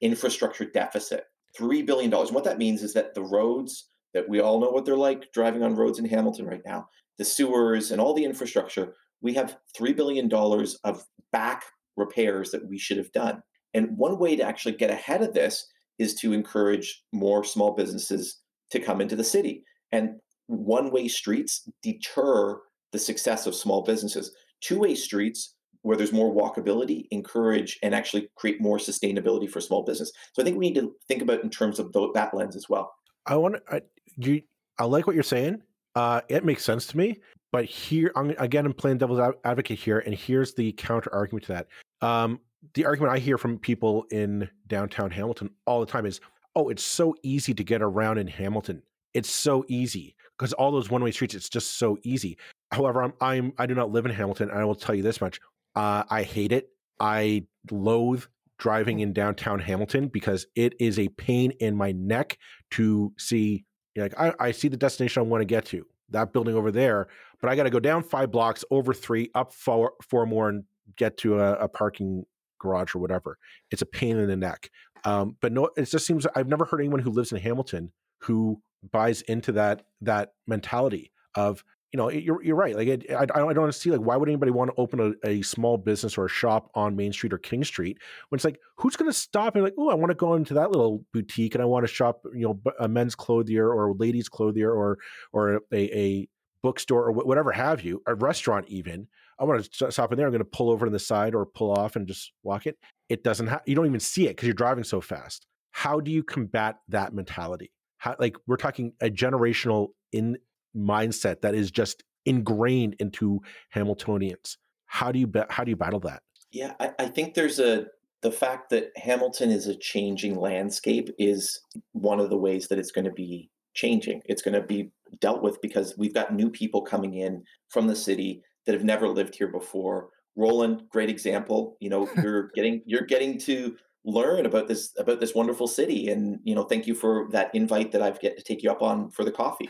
infrastructure 0.00 0.64
deficit. 0.64 1.24
$3 1.58 1.86
billion. 1.86 2.12
And 2.12 2.30
what 2.30 2.44
that 2.44 2.58
means 2.58 2.82
is 2.82 2.92
that 2.94 3.14
the 3.14 3.22
roads 3.22 3.88
that 4.14 4.28
we 4.28 4.40
all 4.40 4.60
know 4.60 4.70
what 4.70 4.84
they're 4.84 4.96
like 4.96 5.32
driving 5.32 5.62
on 5.62 5.74
roads 5.74 5.98
in 5.98 6.04
Hamilton 6.04 6.46
right 6.46 6.62
now, 6.64 6.88
the 7.18 7.24
sewers 7.24 7.90
and 7.90 8.00
all 8.00 8.14
the 8.14 8.24
infrastructure, 8.24 8.94
we 9.22 9.34
have 9.34 9.56
$3 9.78 9.96
billion 9.96 10.32
of 10.32 11.04
back 11.32 11.64
repairs 11.96 12.50
that 12.50 12.68
we 12.68 12.78
should 12.78 12.98
have 12.98 13.12
done. 13.12 13.42
And 13.74 13.96
one 13.96 14.18
way 14.18 14.36
to 14.36 14.42
actually 14.42 14.76
get 14.76 14.90
ahead 14.90 15.22
of 15.22 15.34
this 15.34 15.66
is 15.98 16.14
to 16.14 16.32
encourage 16.32 17.02
more 17.12 17.42
small 17.42 17.74
businesses 17.74 18.40
to 18.70 18.80
come 18.80 19.00
into 19.00 19.16
the 19.16 19.24
city. 19.24 19.64
And 19.92 20.16
one 20.46 20.90
way 20.90 21.08
streets 21.08 21.68
deter 21.82 22.60
the 22.92 22.98
success 22.98 23.46
of 23.46 23.54
small 23.54 23.82
businesses. 23.82 24.34
Two 24.60 24.78
way 24.78 24.94
streets 24.94 25.55
where 25.86 25.96
there's 25.96 26.12
more 26.12 26.34
walkability, 26.34 27.06
encourage 27.12 27.78
and 27.80 27.94
actually 27.94 28.28
create 28.34 28.60
more 28.60 28.76
sustainability 28.76 29.48
for 29.48 29.60
small 29.60 29.84
business. 29.84 30.10
So 30.32 30.42
I 30.42 30.44
think 30.44 30.58
we 30.58 30.68
need 30.68 30.74
to 30.80 30.92
think 31.06 31.22
about 31.22 31.44
in 31.44 31.48
terms 31.48 31.78
of 31.78 31.92
th- 31.92 32.10
that 32.14 32.34
lens 32.34 32.56
as 32.56 32.68
well. 32.68 32.92
I 33.24 33.36
want 33.36 33.54
to. 33.70 33.82
You, 34.16 34.42
I 34.80 34.84
like 34.84 35.06
what 35.06 35.14
you're 35.14 35.22
saying. 35.22 35.62
Uh, 35.94 36.22
it 36.28 36.44
makes 36.44 36.64
sense 36.64 36.86
to 36.88 36.96
me. 36.96 37.20
But 37.52 37.66
here, 37.66 38.10
I'm, 38.16 38.30
again, 38.38 38.66
I'm 38.66 38.72
playing 38.72 38.98
devil's 38.98 39.32
advocate 39.44 39.78
here, 39.78 40.00
and 40.00 40.12
here's 40.12 40.54
the 40.54 40.72
counter 40.72 41.14
argument 41.14 41.46
to 41.46 41.52
that. 41.52 41.68
Um, 42.06 42.40
the 42.74 42.84
argument 42.84 43.14
I 43.14 43.20
hear 43.20 43.38
from 43.38 43.56
people 43.56 44.06
in 44.10 44.48
downtown 44.66 45.12
Hamilton 45.12 45.50
all 45.66 45.78
the 45.78 45.86
time 45.86 46.04
is, 46.04 46.20
"Oh, 46.56 46.68
it's 46.68 46.82
so 46.82 47.14
easy 47.22 47.54
to 47.54 47.62
get 47.62 47.80
around 47.80 48.18
in 48.18 48.26
Hamilton. 48.26 48.82
It's 49.14 49.30
so 49.30 49.64
easy 49.68 50.16
because 50.36 50.52
all 50.54 50.72
those 50.72 50.90
one-way 50.90 51.12
streets. 51.12 51.36
It's 51.36 51.48
just 51.48 51.78
so 51.78 51.96
easy." 52.02 52.36
However, 52.72 53.04
I'm, 53.04 53.12
I'm 53.20 53.52
I 53.56 53.66
do 53.66 53.74
not 53.76 53.92
live 53.92 54.04
in 54.04 54.12
Hamilton, 54.12 54.50
and 54.50 54.58
I 54.58 54.64
will 54.64 54.74
tell 54.74 54.96
you 54.96 55.04
this 55.04 55.20
much: 55.20 55.40
uh, 55.76 56.04
I 56.08 56.22
hate 56.22 56.52
it. 56.52 56.70
I 56.98 57.44
loathe 57.70 58.24
driving 58.58 59.00
in 59.00 59.12
downtown 59.12 59.60
Hamilton 59.60 60.08
because 60.08 60.46
it 60.56 60.74
is 60.80 60.98
a 60.98 61.08
pain 61.08 61.52
in 61.60 61.76
my 61.76 61.92
neck 61.92 62.38
to 62.72 63.12
see. 63.18 63.64
Like 63.94 64.18
I, 64.18 64.34
I 64.40 64.50
see 64.50 64.68
the 64.68 64.76
destination 64.76 65.20
I 65.20 65.24
want 65.24 65.42
to 65.42 65.46
get 65.46 65.66
to, 65.66 65.86
that 66.10 66.32
building 66.32 66.54
over 66.54 66.70
there, 66.70 67.08
but 67.40 67.50
I 67.50 67.56
got 67.56 67.64
to 67.64 67.70
go 67.70 67.80
down 67.80 68.02
five 68.02 68.30
blocks, 68.30 68.64
over 68.70 68.92
three, 68.92 69.30
up 69.34 69.52
four, 69.52 69.92
four 70.02 70.26
more, 70.26 70.48
and 70.48 70.64
get 70.96 71.16
to 71.18 71.40
a, 71.40 71.52
a 71.54 71.68
parking 71.68 72.24
garage 72.58 72.94
or 72.94 72.98
whatever. 72.98 73.38
It's 73.70 73.82
a 73.82 73.86
pain 73.86 74.18
in 74.18 74.28
the 74.28 74.36
neck. 74.36 74.70
Um, 75.04 75.36
but 75.40 75.52
no, 75.52 75.70
it 75.76 75.84
just 75.84 76.06
seems 76.06 76.26
I've 76.34 76.48
never 76.48 76.64
heard 76.64 76.80
anyone 76.80 77.00
who 77.00 77.10
lives 77.10 77.32
in 77.32 77.38
Hamilton 77.38 77.92
who 78.22 78.60
buys 78.92 79.22
into 79.22 79.52
that 79.52 79.82
that 80.00 80.32
mentality 80.46 81.12
of 81.34 81.64
you 81.96 82.02
know, 82.02 82.10
you're 82.10 82.42
you're 82.42 82.56
right. 82.56 82.76
Like, 82.76 82.88
it, 82.88 83.10
I, 83.10 83.22
I 83.22 83.52
don't 83.54 83.74
see 83.74 83.90
like 83.90 84.02
why 84.02 84.18
would 84.18 84.28
anybody 84.28 84.52
want 84.52 84.70
to 84.70 84.74
open 84.76 85.00
a, 85.00 85.28
a, 85.28 85.40
small 85.40 85.78
business 85.78 86.18
or 86.18 86.26
a 86.26 86.28
shop 86.28 86.70
on 86.74 86.94
Main 86.94 87.10
Street 87.10 87.32
or 87.32 87.38
King 87.38 87.64
Street 87.64 87.96
when 88.28 88.36
it's 88.36 88.44
like 88.44 88.60
who's 88.76 88.96
going 88.96 89.10
to 89.10 89.16
stop 89.16 89.54
and 89.54 89.64
like 89.64 89.72
oh 89.78 89.88
I 89.88 89.94
want 89.94 90.10
to 90.10 90.14
go 90.14 90.34
into 90.34 90.52
that 90.54 90.70
little 90.70 91.06
boutique 91.14 91.54
and 91.54 91.62
I 91.62 91.64
want 91.64 91.86
to 91.86 91.92
shop 91.92 92.20
you 92.34 92.46
know 92.46 92.60
a 92.78 92.86
men's 92.86 93.14
clothier 93.14 93.66
or 93.66 93.88
a 93.88 93.92
ladies 93.94 94.28
clothier 94.28 94.70
or 94.70 94.98
or 95.32 95.62
a, 95.72 95.98
a 95.98 96.28
bookstore 96.62 97.06
or 97.06 97.12
whatever 97.12 97.50
have 97.50 97.80
you 97.80 98.02
a 98.06 98.14
restaurant 98.14 98.68
even 98.68 99.08
I 99.38 99.44
want 99.44 99.64
to 99.64 99.90
stop 99.90 100.12
in 100.12 100.18
there 100.18 100.26
I'm 100.26 100.32
going 100.32 100.44
to 100.44 100.50
pull 100.50 100.68
over 100.68 100.84
to 100.84 100.92
the 100.92 100.98
side 100.98 101.34
or 101.34 101.46
pull 101.46 101.72
off 101.72 101.96
and 101.96 102.06
just 102.06 102.32
walk 102.42 102.66
it. 102.66 102.76
It 103.08 103.24
doesn't 103.24 103.46
have 103.46 103.62
you 103.64 103.74
don't 103.74 103.86
even 103.86 104.00
see 104.00 104.26
it 104.26 104.30
because 104.30 104.46
you're 104.46 104.54
driving 104.54 104.84
so 104.84 105.00
fast. 105.00 105.46
How 105.70 106.00
do 106.00 106.10
you 106.10 106.22
combat 106.22 106.76
that 106.88 107.14
mentality? 107.14 107.72
How, 107.96 108.16
like 108.18 108.36
we're 108.46 108.56
talking 108.56 108.92
a 109.00 109.08
generational 109.08 109.88
in 110.12 110.36
mindset 110.76 111.40
that 111.40 111.54
is 111.54 111.70
just 111.70 112.04
ingrained 112.24 112.96
into 112.98 113.40
Hamiltonians. 113.74 114.56
How 114.86 115.12
do 115.12 115.18
you 115.18 115.26
ba- 115.26 115.46
how 115.50 115.64
do 115.64 115.70
you 115.70 115.76
battle 115.76 116.00
that? 116.00 116.22
Yeah, 116.50 116.74
I, 116.80 116.92
I 116.98 117.06
think 117.06 117.34
there's 117.34 117.58
a 117.58 117.86
the 118.22 118.32
fact 118.32 118.70
that 118.70 118.90
Hamilton 118.96 119.50
is 119.50 119.66
a 119.66 119.76
changing 119.76 120.36
landscape 120.36 121.10
is 121.18 121.60
one 121.92 122.18
of 122.18 122.30
the 122.30 122.36
ways 122.36 122.68
that 122.68 122.78
it's 122.78 122.90
going 122.90 123.04
to 123.04 123.12
be 123.12 123.50
changing. 123.74 124.22
It's 124.24 124.42
going 124.42 124.60
to 124.60 124.66
be 124.66 124.90
dealt 125.20 125.42
with 125.42 125.60
because 125.60 125.94
we've 125.96 126.14
got 126.14 126.34
new 126.34 126.50
people 126.50 126.82
coming 126.82 127.14
in 127.14 127.44
from 127.68 127.86
the 127.86 127.96
city 127.96 128.42
that 128.64 128.72
have 128.72 128.84
never 128.84 129.08
lived 129.08 129.36
here 129.36 129.48
before. 129.48 130.08
Roland, 130.34 130.82
great 130.90 131.08
example. 131.08 131.76
You 131.80 131.90
know, 131.90 132.08
you're 132.22 132.50
getting 132.54 132.82
you're 132.86 133.06
getting 133.06 133.38
to 133.40 133.76
learn 134.06 134.46
about 134.46 134.68
this 134.68 134.94
about 134.98 135.18
this 135.18 135.34
wonderful 135.34 135.66
city 135.66 136.08
and 136.08 136.38
you 136.44 136.54
know 136.54 136.62
thank 136.62 136.86
you 136.86 136.94
for 136.94 137.26
that 137.32 137.52
invite 137.54 137.90
that 137.90 138.00
i've 138.00 138.20
get 138.20 138.36
to 138.36 138.42
take 138.42 138.62
you 138.62 138.70
up 138.70 138.80
on 138.80 139.10
for 139.10 139.24
the 139.24 139.32
coffee 139.32 139.68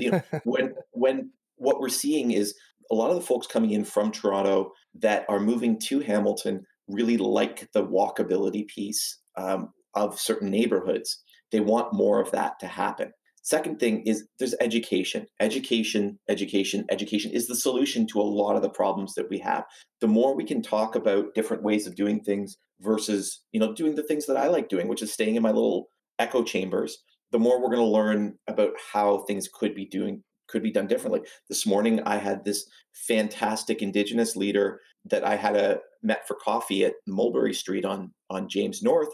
you 0.00 0.10
know 0.10 0.22
when 0.44 0.74
when 0.92 1.30
what 1.56 1.80
we're 1.80 1.88
seeing 1.90 2.32
is 2.32 2.54
a 2.90 2.94
lot 2.94 3.10
of 3.10 3.16
the 3.16 3.22
folks 3.22 3.46
coming 3.46 3.72
in 3.72 3.84
from 3.84 4.10
toronto 4.10 4.72
that 4.94 5.26
are 5.28 5.38
moving 5.38 5.78
to 5.78 6.00
hamilton 6.00 6.64
really 6.88 7.18
like 7.18 7.70
the 7.72 7.86
walkability 7.86 8.66
piece 8.66 9.18
um, 9.36 9.70
of 9.94 10.18
certain 10.18 10.50
neighborhoods 10.50 11.22
they 11.52 11.60
want 11.60 11.92
more 11.92 12.20
of 12.20 12.30
that 12.30 12.58
to 12.58 12.66
happen 12.66 13.12
Second 13.46 13.78
thing 13.78 14.02
is 14.06 14.26
there's 14.38 14.54
education. 14.58 15.26
Education, 15.38 16.18
education, 16.30 16.86
education 16.88 17.30
is 17.30 17.46
the 17.46 17.54
solution 17.54 18.06
to 18.06 18.18
a 18.18 18.22
lot 18.22 18.56
of 18.56 18.62
the 18.62 18.70
problems 18.70 19.12
that 19.16 19.28
we 19.28 19.38
have. 19.40 19.64
The 20.00 20.08
more 20.08 20.34
we 20.34 20.44
can 20.44 20.62
talk 20.62 20.94
about 20.94 21.34
different 21.34 21.62
ways 21.62 21.86
of 21.86 21.94
doing 21.94 22.20
things 22.20 22.56
versus, 22.80 23.42
you 23.52 23.60
know, 23.60 23.72
doing 23.72 23.94
the 23.94 24.02
things 24.02 24.26
that 24.26 24.36
I 24.36 24.48
like 24.48 24.68
doing, 24.68 24.88
which 24.88 25.02
is 25.02 25.12
staying 25.12 25.36
in 25.36 25.42
my 25.42 25.50
little 25.50 25.88
echo 26.18 26.42
chambers, 26.42 27.02
the 27.32 27.38
more 27.38 27.60
we're 27.60 27.74
going 27.74 27.78
to 27.78 27.84
learn 27.84 28.38
about 28.46 28.72
how 28.92 29.18
things 29.18 29.48
could 29.52 29.74
be 29.74 29.86
doing 29.86 30.22
could 30.46 30.62
be 30.62 30.70
done 30.70 30.86
differently. 30.86 31.22
This 31.48 31.66
morning 31.66 32.00
I 32.04 32.18
had 32.18 32.44
this 32.44 32.66
fantastic 32.92 33.80
indigenous 33.80 34.36
leader 34.36 34.80
that 35.06 35.24
I 35.24 35.36
had 35.36 35.56
a 35.56 35.80
met 36.02 36.28
for 36.28 36.34
coffee 36.34 36.84
at 36.84 36.94
Mulberry 37.06 37.54
Street 37.54 37.84
on 37.84 38.12
on 38.30 38.48
James 38.48 38.82
North 38.82 39.08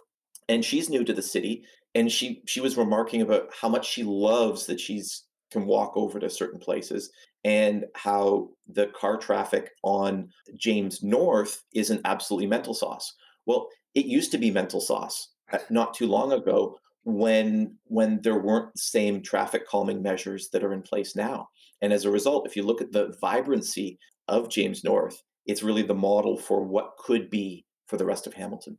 and 0.48 0.64
she's 0.64 0.90
new 0.90 1.04
to 1.04 1.12
the 1.12 1.22
city 1.22 1.64
and 1.94 2.10
she 2.10 2.42
she 2.46 2.60
was 2.60 2.76
remarking 2.76 3.22
about 3.22 3.48
how 3.58 3.68
much 3.68 3.88
she 3.88 4.02
loves 4.02 4.66
that 4.66 4.80
she's 4.80 5.24
can 5.50 5.66
walk 5.66 5.96
over 5.96 6.20
to 6.20 6.30
certain 6.30 6.60
places 6.60 7.10
and 7.44 7.84
how 7.94 8.48
the 8.68 8.86
car 8.88 9.16
traffic 9.16 9.70
on 9.82 10.28
James 10.56 11.02
North 11.02 11.62
is 11.74 11.90
an 11.90 12.00
absolutely 12.04 12.46
mental 12.46 12.74
sauce. 12.74 13.14
Well, 13.46 13.68
it 13.94 14.06
used 14.06 14.32
to 14.32 14.38
be 14.38 14.50
mental 14.50 14.80
sauce 14.80 15.28
uh, 15.52 15.58
not 15.70 15.94
too 15.94 16.06
long 16.06 16.32
ago 16.32 16.78
when 17.04 17.76
when 17.84 18.20
there 18.22 18.38
weren't 18.38 18.72
the 18.74 18.80
same 18.80 19.22
traffic 19.22 19.66
calming 19.66 20.02
measures 20.02 20.48
that 20.50 20.64
are 20.64 20.72
in 20.72 20.82
place 20.82 21.16
now. 21.16 21.48
And 21.82 21.92
as 21.92 22.04
a 22.04 22.10
result, 22.10 22.46
if 22.46 22.56
you 22.56 22.62
look 22.62 22.80
at 22.80 22.92
the 22.92 23.16
vibrancy 23.20 23.98
of 24.28 24.50
James 24.50 24.84
North, 24.84 25.22
it's 25.46 25.62
really 25.62 25.82
the 25.82 25.94
model 25.94 26.36
for 26.36 26.62
what 26.62 26.96
could 26.98 27.30
be 27.30 27.64
for 27.86 27.96
the 27.96 28.04
rest 28.04 28.26
of 28.26 28.34
Hamilton. 28.34 28.78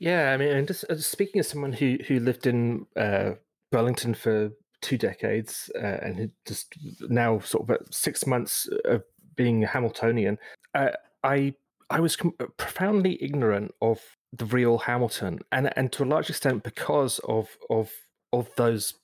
Yeah, 0.00 0.32
I 0.32 0.36
mean, 0.36 0.48
and 0.48 0.66
just 0.66 0.84
uh, 0.90 0.96
speaking 0.96 1.38
as 1.38 1.48
someone 1.48 1.72
who 1.72 1.98
who 2.08 2.18
lived 2.18 2.46
in 2.46 2.86
uh, 2.96 3.32
Burlington 3.70 4.14
for 4.14 4.50
two 4.80 4.98
decades 4.98 5.70
uh, 5.76 5.98
and 6.02 6.16
who 6.16 6.30
just 6.46 6.74
now 7.02 7.38
sort 7.38 7.70
of 7.70 7.78
six 7.90 8.26
months 8.26 8.68
of 8.84 9.04
being 9.36 9.62
a 9.62 9.66
Hamiltonian, 9.66 10.38
uh, 10.74 10.90
I 11.22 11.54
I 11.92 12.00
was 12.00 12.16
com- 12.16 12.34
uh, 12.40 12.46
profoundly 12.56 13.22
ignorant 13.22 13.72
of 13.80 14.00
the 14.32 14.46
real 14.46 14.78
Hamilton, 14.78 15.40
and 15.50 15.72
and 15.76 15.92
to 15.92 16.04
a 16.04 16.06
large 16.06 16.30
extent 16.30 16.62
because 16.62 17.18
of 17.20 17.56
of 17.70 17.90
of 18.32 18.48
those, 18.56 18.94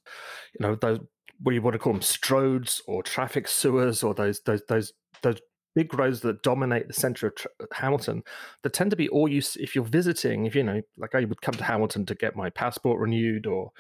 you 0.59 0.67
know, 0.67 0.75
those 0.75 1.01
what 1.41 1.53
do 1.53 1.55
you 1.55 1.63
want 1.63 1.75
to 1.75 1.79
call 1.79 1.93
them, 1.93 2.03
stroads 2.03 2.81
or 2.87 3.03
traffic 3.03 3.47
sewers 3.47 4.03
or 4.03 4.15
those 4.15 4.41
those 4.41 4.63
those 4.69 4.93
those 5.23 5.41
big 5.75 5.95
roads 5.95 6.21
that 6.23 6.43
dominate 6.43 6.89
the 6.89 6.95
center 6.95 7.29
of 7.29 7.37
tr- 7.37 7.47
Hamilton 7.73 8.23
that 8.63 8.73
tend 8.73 8.91
to 8.91 8.97
be 8.97 9.09
all 9.11 9.29
you 9.29 9.43
if 9.57 9.75
you're 9.75 9.85
visiting 9.85 10.47
if 10.47 10.55
you 10.55 10.65
know 10.65 10.81
like 10.97 11.15
I 11.15 11.25
would 11.25 11.43
come 11.43 11.55
to 11.55 11.65
Hamilton 11.65 12.07
to 12.07 12.15
get 12.15 12.35
my 12.35 12.51
passport 12.51 12.99
renewed 12.99 13.47
or 13.47 13.71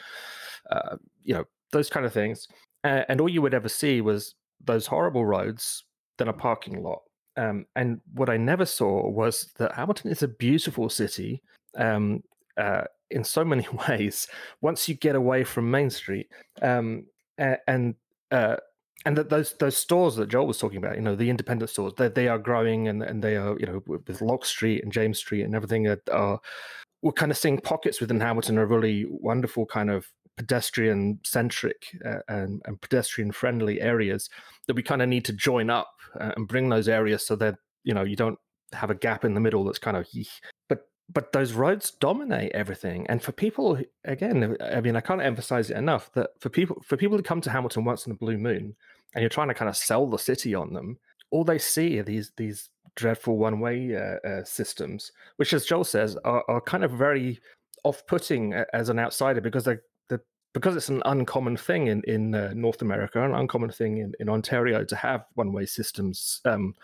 uh, 0.70 0.96
you 1.24 1.34
know 1.34 1.44
those 1.72 1.90
kind 1.90 2.06
of 2.06 2.12
things 2.12 2.46
uh, 2.84 3.02
and 3.08 3.20
all 3.20 3.28
you 3.28 3.42
would 3.42 3.54
ever 3.54 3.68
see 3.68 4.00
was 4.00 4.34
those 4.64 4.86
horrible 4.86 5.24
roads 5.24 5.84
then 6.18 6.28
a 6.28 6.32
parking 6.32 6.82
lot 6.82 7.00
um, 7.38 7.66
and 7.76 8.00
what 8.14 8.28
I 8.28 8.36
never 8.36 8.66
saw 8.66 9.08
was 9.08 9.52
that 9.58 9.72
Hamilton 9.72 10.10
is 10.10 10.22
a 10.22 10.28
beautiful 10.28 10.90
city 10.90 11.40
um, 11.76 12.22
uh, 12.56 12.82
in 13.10 13.22
so 13.22 13.44
many 13.44 13.66
ways 13.88 14.26
once 14.60 14.88
you 14.88 14.96
get 14.96 15.14
away 15.14 15.44
from 15.44 15.70
Main 15.70 15.88
Street 15.88 16.28
um, 16.60 17.06
and 17.38 17.94
uh, 18.32 18.56
and 19.06 19.16
that 19.16 19.30
those 19.30 19.54
those 19.54 19.76
stores 19.76 20.16
that 20.16 20.28
Joel 20.28 20.48
was 20.48 20.58
talking 20.58 20.78
about, 20.78 20.96
you 20.96 21.02
know, 21.02 21.14
the 21.14 21.30
independent 21.30 21.70
stores, 21.70 21.92
they 21.96 22.08
they 22.08 22.26
are 22.26 22.38
growing 22.38 22.88
and 22.88 23.02
and 23.02 23.22
they 23.22 23.36
are, 23.36 23.56
you 23.60 23.66
know, 23.66 23.82
with 23.86 24.20
Locke 24.20 24.44
Street 24.44 24.82
and 24.82 24.92
James 24.92 25.18
Street 25.18 25.42
and 25.42 25.54
everything 25.54 25.84
that 25.84 26.00
are 26.10 26.40
we're 27.02 27.12
kind 27.12 27.30
of 27.30 27.38
seeing 27.38 27.58
pockets 27.58 28.00
within 28.00 28.18
Hamilton 28.18 28.58
are 28.58 28.66
really 28.66 29.06
wonderful 29.08 29.64
kind 29.64 29.88
of 29.88 30.08
pedestrian 30.38 31.18
centric 31.24 31.96
uh, 32.06 32.20
and, 32.28 32.62
and, 32.64 32.80
pedestrian 32.80 33.32
friendly 33.32 33.80
areas 33.80 34.30
that 34.66 34.76
we 34.76 34.82
kind 34.82 35.02
of 35.02 35.08
need 35.08 35.24
to 35.24 35.32
join 35.32 35.68
up 35.68 35.90
uh, 36.18 36.32
and 36.36 36.48
bring 36.48 36.68
those 36.68 36.88
areas 36.88 37.26
so 37.26 37.36
that 37.36 37.56
you 37.82 37.92
know 37.92 38.04
you 38.04 38.16
don't 38.16 38.38
have 38.72 38.90
a 38.90 38.94
gap 38.94 39.24
in 39.24 39.34
the 39.34 39.40
middle 39.40 39.64
that's 39.64 39.78
kind 39.78 39.96
of 39.96 40.06
but 40.68 40.88
but 41.12 41.32
those 41.32 41.52
roads 41.52 41.90
dominate 41.90 42.52
everything 42.52 43.06
and 43.08 43.22
for 43.22 43.32
people 43.32 43.78
again 44.04 44.56
i 44.60 44.80
mean 44.80 44.94
i 44.94 45.00
can't 45.00 45.22
emphasize 45.22 45.70
it 45.70 45.76
enough 45.76 46.12
that 46.12 46.30
for 46.38 46.48
people 46.48 46.80
for 46.84 46.96
people 46.96 47.16
to 47.16 47.22
come 47.22 47.40
to 47.40 47.50
hamilton 47.50 47.84
once 47.84 48.06
in 48.06 48.12
a 48.12 48.16
blue 48.16 48.38
moon 48.38 48.76
and 49.14 49.22
you're 49.22 49.28
trying 49.28 49.48
to 49.48 49.54
kind 49.54 49.68
of 49.68 49.76
sell 49.76 50.06
the 50.06 50.18
city 50.18 50.54
on 50.54 50.72
them 50.72 50.98
all 51.30 51.44
they 51.44 51.58
see 51.58 51.98
are 51.98 52.04
these 52.04 52.30
these 52.36 52.70
dreadful 52.94 53.38
one 53.38 53.60
way 53.60 53.94
uh, 53.96 54.28
uh, 54.28 54.44
systems 54.44 55.12
which 55.36 55.52
as 55.52 55.64
joel 55.64 55.84
says 55.84 56.16
are, 56.24 56.44
are 56.48 56.60
kind 56.60 56.84
of 56.84 56.90
very 56.92 57.40
off-putting 57.84 58.52
as 58.72 58.88
an 58.88 58.98
outsider 58.98 59.40
because 59.40 59.64
they 59.64 59.76
because 60.54 60.76
it's 60.76 60.88
an 60.88 61.02
uncommon 61.04 61.56
thing 61.56 61.88
in 61.88 62.02
in 62.04 62.34
uh, 62.34 62.52
North 62.54 62.82
America, 62.82 63.22
an 63.22 63.34
uncommon 63.34 63.70
thing 63.70 63.98
in, 63.98 64.12
in 64.20 64.28
Ontario 64.28 64.84
to 64.84 64.96
have 64.96 65.24
one 65.34 65.52
way 65.52 65.66
systems. 65.66 66.40
Um, 66.44 66.74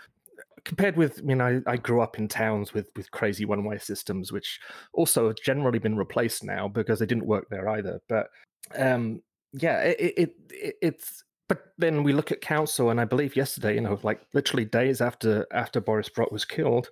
compared 0.65 0.97
with, 0.97 1.19
I 1.19 1.23
mean, 1.23 1.41
I, 1.41 1.61
I 1.67 1.77
grew 1.77 2.01
up 2.01 2.19
in 2.19 2.29
towns 2.29 2.73
with 2.73 2.89
with 2.97 3.11
crazy 3.11 3.45
one 3.45 3.65
way 3.65 3.79
systems, 3.79 4.33
which 4.33 4.61
also 4.93 5.29
have 5.29 5.37
generally 5.37 5.79
been 5.79 5.97
replaced 5.97 6.45
now 6.45 6.69
because 6.69 6.99
they 6.99 7.07
didn't 7.07 7.27
work 7.27 7.49
there 7.51 7.69
either. 7.69 8.01
But 8.09 8.29
um, 8.77 9.23
yeah, 9.53 9.81
it, 9.81 10.15
it, 10.17 10.35
it 10.51 10.75
it's 10.83 11.25
but 11.49 11.73
then 11.77 12.03
we 12.03 12.13
look 12.13 12.33
at 12.33 12.41
council, 12.41 12.91
and 12.91 13.01
I 13.01 13.05
believe 13.05 13.37
yesterday, 13.37 13.75
you 13.75 13.81
know, 13.83 13.99
like 14.03 14.23
literally 14.33 14.65
days 14.65 15.01
after 15.01 15.47
after 15.53 15.81
Boris 15.81 16.09
Brott 16.09 16.33
was 16.33 16.45
killed, 16.45 16.89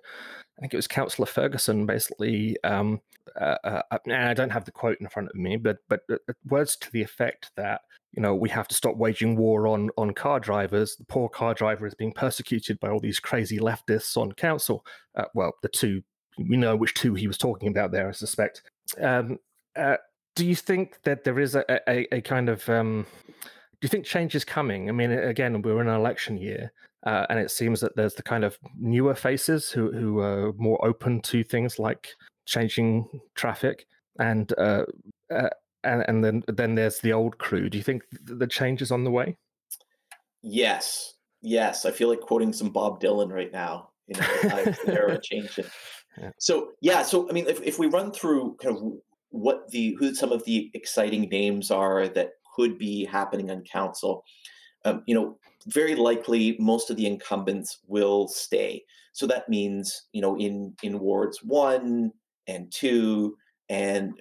I 0.57 0.61
think 0.61 0.73
it 0.73 0.77
was 0.77 0.87
Councillor 0.87 1.25
Ferguson 1.25 1.85
basically. 1.85 2.57
Um, 2.63 3.01
uh, 3.39 3.57
uh, 3.63 3.97
and 4.05 4.13
I 4.13 4.33
don't 4.33 4.51
have 4.51 4.65
the 4.65 4.71
quote 4.71 4.97
in 4.99 5.07
front 5.07 5.29
of 5.29 5.35
me, 5.35 5.57
but 5.57 5.77
but 5.89 6.01
uh, 6.11 6.17
words 6.45 6.75
to 6.77 6.91
the 6.91 7.01
effect 7.01 7.51
that 7.55 7.81
you 8.11 8.21
know 8.21 8.35
we 8.35 8.49
have 8.49 8.67
to 8.67 8.75
stop 8.75 8.95
waging 8.95 9.35
war 9.35 9.67
on 9.67 9.89
on 9.97 10.13
car 10.13 10.39
drivers. 10.39 10.95
The 10.95 11.05
poor 11.05 11.29
car 11.29 11.53
driver 11.53 11.87
is 11.87 11.95
being 11.95 12.13
persecuted 12.13 12.79
by 12.79 12.89
all 12.89 12.99
these 12.99 13.19
crazy 13.19 13.59
leftists 13.59 14.17
on 14.17 14.31
council. 14.33 14.85
Uh, 15.15 15.25
well, 15.33 15.53
the 15.61 15.69
two 15.69 16.03
we 16.37 16.57
know 16.57 16.75
which 16.75 16.93
two 16.93 17.13
he 17.13 17.27
was 17.27 17.37
talking 17.37 17.69
about 17.69 17.91
there. 17.91 18.07
I 18.07 18.11
suspect. 18.11 18.61
Um, 19.01 19.39
uh, 19.75 19.97
do 20.35 20.45
you 20.45 20.55
think 20.55 21.01
that 21.03 21.23
there 21.23 21.39
is 21.39 21.55
a, 21.55 21.63
a, 21.87 22.15
a 22.15 22.21
kind 22.21 22.49
of 22.49 22.67
um, 22.69 23.05
do 23.31 23.85
you 23.85 23.89
think 23.89 24.05
change 24.05 24.35
is 24.35 24.45
coming? 24.45 24.89
I 24.89 24.91
mean, 24.91 25.11
again, 25.11 25.61
we're 25.61 25.81
in 25.81 25.87
an 25.87 25.95
election 25.95 26.37
year, 26.37 26.71
uh, 27.05 27.25
and 27.29 27.39
it 27.39 27.51
seems 27.51 27.81
that 27.81 27.95
there's 27.95 28.15
the 28.15 28.23
kind 28.23 28.43
of 28.43 28.57
newer 28.79 29.15
faces 29.15 29.71
who 29.71 29.91
who 29.91 30.19
are 30.19 30.53
more 30.53 30.83
open 30.85 31.21
to 31.21 31.43
things 31.43 31.79
like 31.79 32.09
changing 32.45 33.07
traffic, 33.35 33.85
and 34.19 34.53
uh, 34.57 34.83
uh, 35.33 35.49
and 35.83 36.03
and 36.07 36.23
then 36.23 36.43
then 36.47 36.75
there's 36.75 36.99
the 36.99 37.13
old 37.13 37.37
crew. 37.37 37.69
Do 37.69 37.77
you 37.77 37.83
think 37.83 38.03
the 38.23 38.47
change 38.47 38.81
is 38.81 38.91
on 38.91 39.03
the 39.03 39.11
way? 39.11 39.37
Yes, 40.41 41.13
yes. 41.41 41.85
I 41.85 41.91
feel 41.91 42.09
like 42.09 42.21
quoting 42.21 42.53
some 42.53 42.69
Bob 42.69 43.01
Dylan 43.01 43.31
right 43.31 43.51
now. 43.51 43.89
You 44.07 44.19
know, 44.19 44.27
the 44.85 44.93
era 44.93 45.19
changing. 45.23 45.65
Yeah. 46.17 46.31
So 46.37 46.71
yeah, 46.81 47.03
so 47.03 47.29
I 47.29 47.33
mean, 47.33 47.47
if 47.47 47.61
if 47.61 47.79
we 47.79 47.87
run 47.87 48.11
through 48.11 48.57
kind 48.61 48.75
of 48.75 48.83
what 49.29 49.69
the 49.71 49.95
who 49.99 50.13
some 50.13 50.31
of 50.31 50.43
the 50.45 50.69
exciting 50.73 51.23
names 51.29 51.71
are 51.71 52.07
that 52.07 52.31
could 52.55 52.77
be 52.77 53.05
happening 53.05 53.51
on 53.51 53.63
council. 53.63 54.23
Um, 54.85 55.03
you 55.05 55.15
know, 55.15 55.37
very 55.67 55.95
likely 55.95 56.55
most 56.59 56.89
of 56.89 56.97
the 56.97 57.05
incumbents 57.07 57.79
will 57.87 58.27
stay. 58.27 58.83
So 59.13 59.25
that 59.27 59.49
means, 59.49 60.03
you 60.11 60.21
know, 60.21 60.35
in 60.37 60.75
in 60.83 60.99
wards 60.99 61.39
one 61.43 62.11
and 62.47 62.71
two, 62.71 63.35
and 63.69 64.13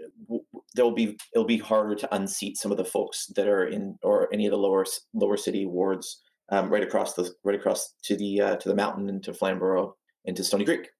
there'll 0.74 0.94
be 0.94 1.18
it'll 1.34 1.46
be 1.46 1.58
harder 1.58 1.94
to 1.94 2.14
unseat 2.14 2.56
some 2.56 2.70
of 2.70 2.78
the 2.78 2.84
folks 2.84 3.26
that 3.36 3.48
are 3.48 3.66
in 3.66 3.98
or 4.02 4.32
any 4.32 4.46
of 4.46 4.50
the 4.50 4.58
lower 4.58 4.84
lower 5.14 5.36
city 5.36 5.66
wards 5.66 6.22
um, 6.50 6.70
right 6.70 6.82
across 6.82 7.14
the 7.14 7.30
right 7.44 7.54
across 7.54 7.94
to 8.04 8.16
the 8.16 8.40
uh, 8.40 8.56
to 8.56 8.68
the 8.68 8.74
mountain 8.74 9.08
and 9.08 9.22
to 9.24 9.34
Flamborough 9.34 9.96
and 10.26 10.36
to 10.36 10.44
Stoney 10.44 10.64
Creek. 10.64 10.90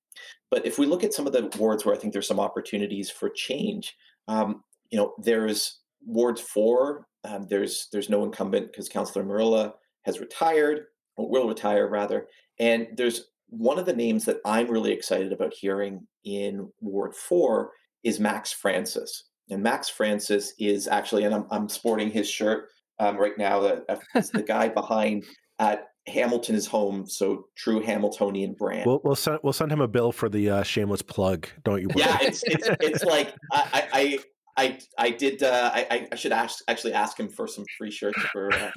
But 0.50 0.66
if 0.66 0.78
we 0.78 0.86
look 0.86 1.04
at 1.04 1.14
some 1.14 1.26
of 1.26 1.32
the 1.32 1.50
wards 1.58 1.84
where 1.84 1.94
I 1.94 1.98
think 1.98 2.12
there's 2.12 2.28
some 2.28 2.40
opportunities 2.40 3.10
for 3.10 3.30
change, 3.30 3.94
um, 4.28 4.62
you 4.90 4.98
know, 4.98 5.14
there's 5.18 5.80
Ward 6.04 6.38
four. 6.38 7.06
Um, 7.24 7.46
there's 7.48 7.88
there's 7.92 8.10
no 8.10 8.24
incumbent 8.24 8.72
because 8.72 8.88
Councillor 8.88 9.24
Merulla 9.24 9.72
has 10.02 10.20
retired, 10.20 10.86
or 11.16 11.30
will 11.30 11.48
retire 11.48 11.88
rather. 11.88 12.26
And 12.58 12.88
there's 12.96 13.22
one 13.52 13.78
of 13.78 13.85
the 13.85 13.94
names 13.94 14.25
that 14.25 14.38
I'm 14.47 14.71
really 14.71 14.92
excited 14.92 15.30
about 15.30 15.52
hearing 15.52 16.06
in 16.25 16.73
Ward 16.80 17.14
four 17.14 17.73
is 18.02 18.18
Max 18.18 18.50
Francis. 18.52 19.25
And 19.50 19.62
Max 19.62 19.90
Francis 19.90 20.54
is 20.59 20.88
actually, 20.88 21.25
and 21.25 21.35
I'm, 21.35 21.47
I'm 21.50 21.68
sporting 21.68 22.11
his 22.11 22.28
shirt 22.28 22.68
um, 22.99 23.18
right 23.18 23.37
now. 23.37 23.61
That 23.61 23.85
uh, 23.88 24.23
the 24.32 24.42
guy 24.42 24.68
behind 24.68 25.25
at 25.59 25.88
Hamilton 26.06 26.54
is 26.54 26.66
home, 26.66 27.06
so 27.06 27.47
true 27.56 27.80
Hamiltonian 27.80 28.54
brand. 28.54 28.87
We'll 28.87 29.00
we'll 29.04 29.14
send 29.16 29.40
we'll 29.42 29.52
send 29.52 29.71
him 29.71 29.82
a 29.82 29.88
bill 29.88 30.12
for 30.12 30.30
the 30.30 30.49
uh, 30.49 30.62
shameless 30.62 31.02
plug. 31.02 31.49
Don't 31.64 31.82
you? 31.82 31.88
Worry. 31.88 31.99
Yeah, 31.99 32.18
it's 32.23 32.42
it's 32.44 32.68
it's 32.80 33.04
like 33.04 33.35
I, 33.52 33.88
I 33.92 34.18
I 34.56 34.78
I 34.97 35.11
did. 35.11 35.42
Uh, 35.42 35.71
I 35.75 36.09
I 36.11 36.16
should 36.16 36.32
ask, 36.32 36.64
actually 36.68 36.94
ask 36.94 37.18
him 37.18 37.28
for 37.28 37.47
some 37.47 37.64
free 37.76 37.90
shirts 37.90 38.21
for 38.32 38.52
uh, 38.54 38.71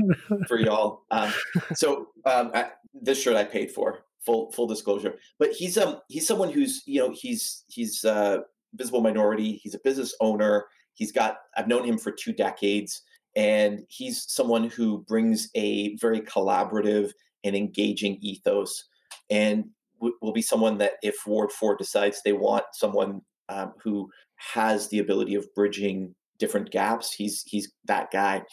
for 0.47 0.59
y'all. 0.59 1.03
Um, 1.11 1.31
so 1.75 2.09
um, 2.25 2.51
I, 2.53 2.71
this 2.93 3.21
shirt 3.21 3.37
I 3.37 3.45
paid 3.45 3.71
for. 3.71 4.03
Full 4.25 4.51
full 4.51 4.67
disclosure. 4.67 5.15
But 5.39 5.51
he's 5.51 5.77
um 5.77 5.97
he's 6.07 6.27
someone 6.27 6.51
who's 6.51 6.83
you 6.85 6.99
know 6.99 7.13
he's 7.15 7.63
he's 7.67 8.03
uh, 8.03 8.39
visible 8.73 9.01
minority. 9.01 9.59
He's 9.63 9.75
a 9.75 9.79
business 9.79 10.15
owner. 10.19 10.65
He's 10.93 11.11
got 11.11 11.37
I've 11.55 11.67
known 11.67 11.83
him 11.83 11.97
for 11.97 12.11
two 12.11 12.33
decades, 12.33 13.01
and 13.35 13.81
he's 13.89 14.25
someone 14.27 14.69
who 14.69 15.03
brings 15.07 15.49
a 15.55 15.95
very 15.97 16.21
collaborative 16.21 17.11
and 17.43 17.55
engaging 17.55 18.17
ethos, 18.21 18.85
and 19.29 19.65
w- 19.99 20.15
will 20.21 20.33
be 20.33 20.41
someone 20.41 20.77
that 20.79 20.93
if 21.03 21.15
Ward 21.27 21.51
Four 21.51 21.75
decides 21.75 22.21
they 22.23 22.33
want 22.33 22.65
someone 22.73 23.21
um, 23.49 23.73
who 23.83 24.09
has 24.37 24.89
the 24.89 24.99
ability 24.99 25.35
of 25.35 25.53
bridging 25.53 26.15
different 26.37 26.71
gaps. 26.71 27.13
He's 27.13 27.43
he's 27.45 27.71
that 27.85 28.11
guy. 28.11 28.43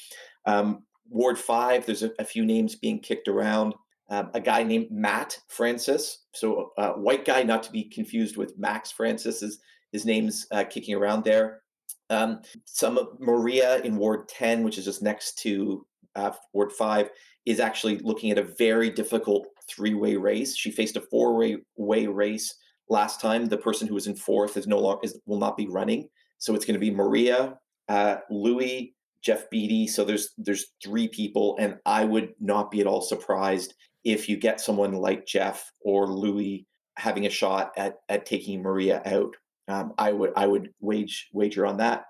Um, 0.46 0.84
Ward 1.08 1.38
five, 1.38 1.84
there's 1.84 2.02
a, 2.02 2.10
a, 2.18 2.24
few 2.24 2.44
names 2.44 2.74
being 2.74 2.98
kicked 2.98 3.28
around. 3.28 3.74
Um, 4.12 4.28
a 4.34 4.40
guy 4.40 4.62
named 4.62 4.88
Matt 4.90 5.40
Francis, 5.48 6.26
so 6.34 6.72
a 6.76 6.80
uh, 6.82 6.92
white 7.06 7.24
guy, 7.24 7.42
not 7.42 7.62
to 7.62 7.72
be 7.72 7.84
confused 7.84 8.36
with 8.36 8.58
Max 8.58 8.92
Francis. 8.92 9.42
Is 9.42 9.58
his 9.90 10.04
name's 10.04 10.46
uh, 10.50 10.64
kicking 10.64 10.94
around 10.94 11.24
there. 11.24 11.62
Um, 12.10 12.42
some 12.66 12.98
of 12.98 13.06
Maria 13.18 13.78
in 13.78 13.96
Ward 13.96 14.28
ten, 14.28 14.64
which 14.64 14.76
is 14.76 14.84
just 14.84 15.02
next 15.02 15.38
to 15.44 15.86
uh, 16.14 16.32
Ward 16.52 16.72
five, 16.72 17.08
is 17.46 17.58
actually 17.58 17.98
looking 18.00 18.30
at 18.30 18.36
a 18.36 18.52
very 18.58 18.90
difficult 18.90 19.46
three-way 19.66 20.16
race. 20.16 20.54
She 20.54 20.70
faced 20.70 20.96
a 20.98 21.00
four-way 21.00 22.06
race 22.06 22.54
last 22.90 23.18
time. 23.18 23.46
The 23.46 23.56
person 23.56 23.88
who 23.88 23.94
was 23.94 24.08
in 24.08 24.16
fourth 24.16 24.58
is 24.58 24.66
no 24.66 24.78
longer 24.78 25.00
is, 25.04 25.18
will 25.24 25.38
not 25.38 25.56
be 25.56 25.68
running. 25.68 26.10
So 26.36 26.54
it's 26.54 26.66
going 26.66 26.80
to 26.80 26.86
be 26.86 26.90
Maria, 26.90 27.56
uh, 27.88 28.16
Louis, 28.28 28.94
Jeff 29.22 29.48
Beattie. 29.48 29.86
So 29.86 30.04
there's 30.04 30.34
there's 30.36 30.66
three 30.84 31.08
people, 31.08 31.56
and 31.58 31.78
I 31.86 32.04
would 32.04 32.34
not 32.40 32.70
be 32.70 32.82
at 32.82 32.86
all 32.86 33.00
surprised 33.00 33.72
if 34.04 34.28
you 34.28 34.36
get 34.36 34.60
someone 34.60 34.92
like 34.92 35.26
Jeff 35.26 35.70
or 35.80 36.06
Louis 36.06 36.66
having 36.96 37.26
a 37.26 37.30
shot 37.30 37.72
at 37.76 37.98
at 38.08 38.26
taking 38.26 38.62
Maria 38.62 39.02
out. 39.06 39.34
Um, 39.68 39.92
I 39.98 40.12
would 40.12 40.32
I 40.36 40.46
would 40.46 40.70
wage 40.80 41.28
wager 41.32 41.66
on 41.66 41.76
that. 41.78 42.04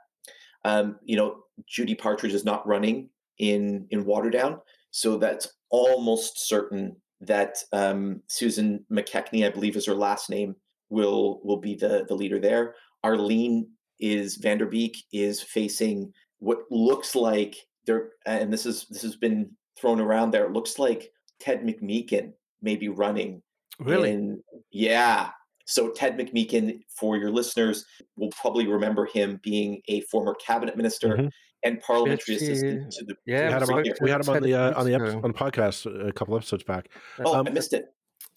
Um, 0.65 0.97
you 1.05 1.17
know, 1.17 1.43
Judi 1.69 1.99
Partridge 1.99 2.35
is 2.35 2.45
not 2.45 2.67
running 2.67 3.11
in 3.39 3.87
in 3.91 4.05
Waterdown, 4.05 4.61
so 4.91 5.17
that's 5.17 5.53
almost 5.71 6.49
certain 6.49 6.97
that 7.21 7.59
um, 7.73 8.21
Susan 8.27 8.85
McKechnie, 8.91 9.47
I 9.47 9.51
believe 9.51 9.77
is 9.77 9.87
her 9.87 9.95
last 9.95 10.31
name, 10.31 10.57
will 10.91 11.41
will 11.45 11.59
be 11.59 11.75
the 11.75 12.05
the 12.09 12.15
leader 12.15 12.41
there. 12.41 12.75
Arlene 13.05 13.69
is 14.01 14.39
Vanderbeek 14.39 14.97
is 15.13 15.41
facing 15.43 16.13
what 16.39 16.59
looks 16.71 17.15
like 17.15 17.57
there, 17.87 18.11
and 18.27 18.53
this 18.53 18.67
is 18.67 18.87
this 18.91 19.03
has 19.03 19.17
been 19.17 19.51
thrown 19.79 20.01
around 20.01 20.31
there. 20.31 20.47
It 20.47 20.53
looks 20.53 20.79
like 20.79 21.11
Ted 21.43 21.63
McMeekin 21.63 22.33
may 22.63 22.77
be 22.77 22.89
running. 22.89 23.43
Really? 23.81 24.13
In, 24.13 24.43
yeah. 24.71 25.31
So 25.67 25.91
Ted 25.91 26.17
McMeekin, 26.17 26.81
for 26.89 27.17
your 27.17 27.31
listeners, 27.31 27.85
will 28.17 28.31
probably 28.31 28.67
remember 28.67 29.07
him 29.07 29.41
being 29.43 29.81
a 29.89 30.01
former 30.03 30.35
cabinet 30.35 30.77
minister 30.77 31.09
mm-hmm. 31.09 31.27
and 31.65 31.81
parliamentary 31.81 32.37
assistant 32.37 32.93
to 32.93 33.05
the. 33.05 33.17
Yeah, 33.27 33.47
we 33.47 33.53
had 33.53 33.63
him, 33.63 33.71
on, 33.71 33.85
we 34.01 34.11
had 34.11 34.21
him 34.21 34.35
on 34.35 34.43
the 34.43 34.55
uh, 34.55 34.79
on 34.79 34.87
the 34.87 34.95
episode, 34.95 35.25
on 35.25 35.33
the 35.33 35.39
podcast 35.39 36.09
a 36.09 36.13
couple 36.13 36.37
episodes 36.37 36.65
back. 36.65 36.89
Oh, 37.25 37.35
um, 37.35 37.47
I 37.47 37.51
missed 37.51 37.73
it. 37.73 37.87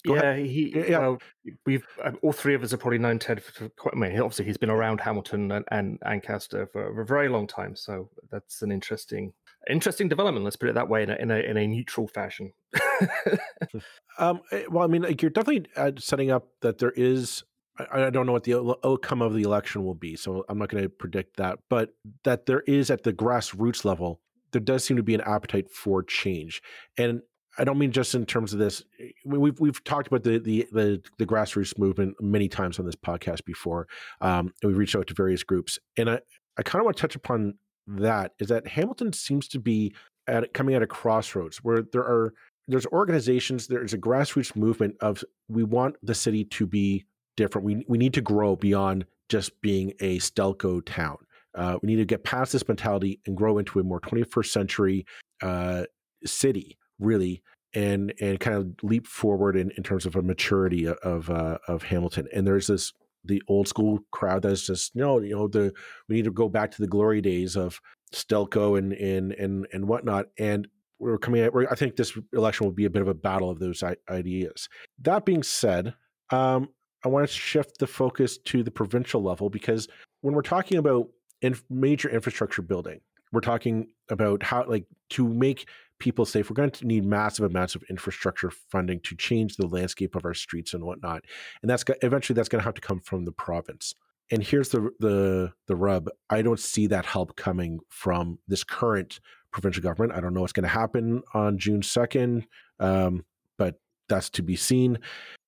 Go 0.06 0.14
yeah, 0.14 0.20
ahead. 0.20 0.46
he. 0.46 0.72
Yeah. 0.88 0.98
Well, 0.98 1.18
we've 1.64 1.86
uh, 2.02 2.12
all 2.22 2.32
three 2.32 2.54
of 2.54 2.62
us 2.62 2.70
have 2.70 2.80
probably 2.80 2.98
known 2.98 3.18
Ted 3.18 3.42
for 3.42 3.68
quite. 3.70 3.94
I 3.94 3.98
mean, 3.98 4.18
obviously 4.20 4.44
he's 4.44 4.56
been 4.56 4.70
around 4.70 5.00
Hamilton 5.00 5.50
and, 5.50 5.64
and 5.70 5.98
Ancaster 6.06 6.68
for 6.72 7.00
a 7.00 7.04
very 7.04 7.28
long 7.28 7.46
time, 7.46 7.74
so 7.74 8.08
that's 8.30 8.62
an 8.62 8.70
interesting, 8.70 9.32
interesting 9.68 10.08
development. 10.08 10.44
Let's 10.44 10.56
put 10.56 10.68
it 10.68 10.74
that 10.74 10.88
way, 10.88 11.02
in 11.02 11.10
a 11.10 11.16
in 11.16 11.30
a, 11.30 11.38
in 11.38 11.56
a 11.56 11.66
neutral 11.66 12.08
fashion. 12.08 12.52
um, 14.18 14.40
eh, 14.50 14.64
well, 14.70 14.84
I 14.84 14.86
mean, 14.86 15.02
like 15.02 15.22
you're 15.22 15.30
definitely 15.30 15.70
uh, 15.76 15.92
setting 15.98 16.30
up 16.30 16.48
that 16.62 16.78
there 16.78 16.92
is. 16.96 17.42
I, 17.78 18.04
I 18.04 18.10
don't 18.10 18.26
know 18.26 18.32
what 18.32 18.44
the 18.44 18.76
outcome 18.84 19.22
of 19.22 19.34
the 19.34 19.42
election 19.42 19.84
will 19.84 19.94
be, 19.94 20.16
so 20.16 20.44
I'm 20.48 20.58
not 20.58 20.68
going 20.68 20.82
to 20.82 20.88
predict 20.88 21.36
that. 21.36 21.58
But 21.68 21.90
that 22.24 22.46
there 22.46 22.60
is 22.66 22.90
at 22.90 23.02
the 23.02 23.12
grassroots 23.12 23.84
level, 23.84 24.20
there 24.52 24.60
does 24.60 24.84
seem 24.84 24.96
to 24.96 25.02
be 25.02 25.14
an 25.14 25.20
appetite 25.20 25.70
for 25.70 26.02
change, 26.02 26.62
and 26.96 27.20
I 27.58 27.64
don't 27.64 27.78
mean 27.78 27.92
just 27.92 28.14
in 28.14 28.26
terms 28.26 28.52
of 28.52 28.58
this. 28.58 28.82
We've 29.24 29.58
we've 29.60 29.82
talked 29.84 30.06
about 30.06 30.24
the 30.24 30.38
the 30.38 30.66
the, 30.72 31.02
the 31.18 31.26
grassroots 31.26 31.78
movement 31.78 32.16
many 32.20 32.48
times 32.48 32.78
on 32.78 32.86
this 32.86 32.96
podcast 32.96 33.44
before. 33.44 33.88
Um, 34.20 34.52
and 34.62 34.72
we 34.72 34.74
reached 34.74 34.96
out 34.96 35.06
to 35.08 35.14
various 35.14 35.42
groups, 35.42 35.78
and 35.96 36.10
I 36.10 36.20
I 36.58 36.62
kind 36.62 36.80
of 36.80 36.84
want 36.84 36.96
to 36.96 37.00
touch 37.00 37.16
upon 37.16 37.54
that. 37.86 38.32
Is 38.38 38.48
that 38.48 38.66
Hamilton 38.66 39.12
seems 39.12 39.48
to 39.48 39.58
be 39.58 39.94
at 40.26 40.52
coming 40.54 40.74
at 40.74 40.82
a 40.82 40.86
crossroads 40.86 41.58
where 41.58 41.82
there 41.92 42.02
are 42.02 42.34
there's 42.68 42.86
organizations, 42.86 43.66
there's 43.66 43.94
a 43.94 43.98
grassroots 43.98 44.56
movement 44.56 44.96
of 45.00 45.24
we 45.48 45.62
want 45.62 45.96
the 46.02 46.14
city 46.14 46.44
to 46.44 46.66
be 46.66 47.04
different. 47.36 47.64
We 47.64 47.84
we 47.88 47.98
need 47.98 48.14
to 48.14 48.20
grow 48.20 48.56
beyond 48.56 49.06
just 49.28 49.60
being 49.60 49.92
a 50.00 50.18
Stelco 50.18 50.84
town. 50.84 51.18
Uh, 51.54 51.78
we 51.82 51.86
need 51.86 51.96
to 51.96 52.04
get 52.04 52.24
past 52.24 52.52
this 52.52 52.66
mentality 52.68 53.20
and 53.26 53.36
grow 53.36 53.58
into 53.58 53.80
a 53.80 53.82
more 53.82 54.00
21st 54.00 54.46
century 54.46 55.06
uh, 55.42 55.84
city 56.24 56.76
really 56.98 57.42
and 57.74 58.12
and 58.20 58.40
kind 58.40 58.56
of 58.56 58.68
leap 58.82 59.06
forward 59.06 59.56
in, 59.56 59.70
in 59.76 59.82
terms 59.82 60.06
of 60.06 60.16
a 60.16 60.22
maturity 60.22 60.86
of 60.86 61.30
uh, 61.30 61.58
of 61.68 61.82
Hamilton. 61.84 62.28
And 62.32 62.46
there's 62.46 62.66
this 62.66 62.92
the 63.24 63.42
old 63.48 63.68
school 63.68 64.00
crowd 64.12 64.42
that's 64.42 64.66
just 64.66 64.94
no, 64.94 65.20
you 65.20 65.34
know, 65.34 65.48
the 65.48 65.72
we 66.08 66.16
need 66.16 66.24
to 66.24 66.30
go 66.30 66.48
back 66.48 66.70
to 66.72 66.82
the 66.82 66.88
glory 66.88 67.20
days 67.20 67.56
of 67.56 67.80
Stelco 68.12 68.78
and 68.78 68.92
and 68.92 69.32
and 69.32 69.66
and 69.72 69.88
whatnot. 69.88 70.26
And 70.38 70.68
we're 70.98 71.18
coming 71.18 71.42
at, 71.42 71.52
we're, 71.52 71.68
I 71.70 71.74
think 71.74 71.96
this 71.96 72.16
election 72.32 72.66
will 72.66 72.72
be 72.72 72.84
a 72.84 72.90
bit 72.90 73.02
of 73.02 73.08
a 73.08 73.14
battle 73.14 73.50
of 73.50 73.58
those 73.58 73.82
ideas. 74.10 74.68
That 75.02 75.24
being 75.24 75.42
said, 75.42 75.94
um, 76.30 76.68
I 77.04 77.08
want 77.08 77.28
to 77.28 77.32
shift 77.32 77.78
the 77.78 77.86
focus 77.86 78.38
to 78.38 78.62
the 78.62 78.70
provincial 78.70 79.22
level 79.22 79.50
because 79.50 79.88
when 80.22 80.34
we're 80.34 80.42
talking 80.42 80.78
about 80.78 81.08
in 81.42 81.56
major 81.70 82.08
infrastructure 82.08 82.62
building, 82.62 83.00
we're 83.32 83.40
talking 83.40 83.88
about 84.08 84.42
how, 84.42 84.64
like, 84.66 84.86
to 85.10 85.28
make 85.28 85.68
people 85.98 86.24
safe, 86.24 86.50
we're 86.50 86.54
going 86.54 86.70
to 86.70 86.86
need 86.86 87.04
massive 87.04 87.44
amounts 87.44 87.74
of 87.74 87.82
infrastructure 87.88 88.50
funding 88.50 89.00
to 89.00 89.14
change 89.16 89.56
the 89.56 89.66
landscape 89.66 90.14
of 90.14 90.24
our 90.24 90.34
streets 90.34 90.74
and 90.74 90.84
whatnot. 90.84 91.24
And 91.62 91.70
that's 91.70 91.84
eventually 92.02 92.34
that's 92.34 92.48
going 92.48 92.60
to 92.60 92.64
have 92.64 92.74
to 92.74 92.80
come 92.80 93.00
from 93.00 93.24
the 93.24 93.32
province. 93.32 93.94
And 94.30 94.42
here's 94.42 94.70
the 94.70 94.90
the 94.98 95.52
the 95.68 95.76
rub: 95.76 96.08
I 96.30 96.42
don't 96.42 96.58
see 96.58 96.88
that 96.88 97.06
help 97.06 97.36
coming 97.36 97.78
from 97.88 98.38
this 98.48 98.64
current 98.64 99.20
provincial 99.56 99.82
government. 99.82 100.12
I 100.12 100.20
don't 100.20 100.34
know 100.34 100.42
what's 100.42 100.52
going 100.52 100.64
to 100.64 100.68
happen 100.68 101.22
on 101.32 101.56
June 101.56 101.82
second, 101.82 102.46
um, 102.78 103.24
but 103.56 103.80
that's 104.06 104.28
to 104.30 104.42
be 104.42 104.54
seen. 104.54 104.98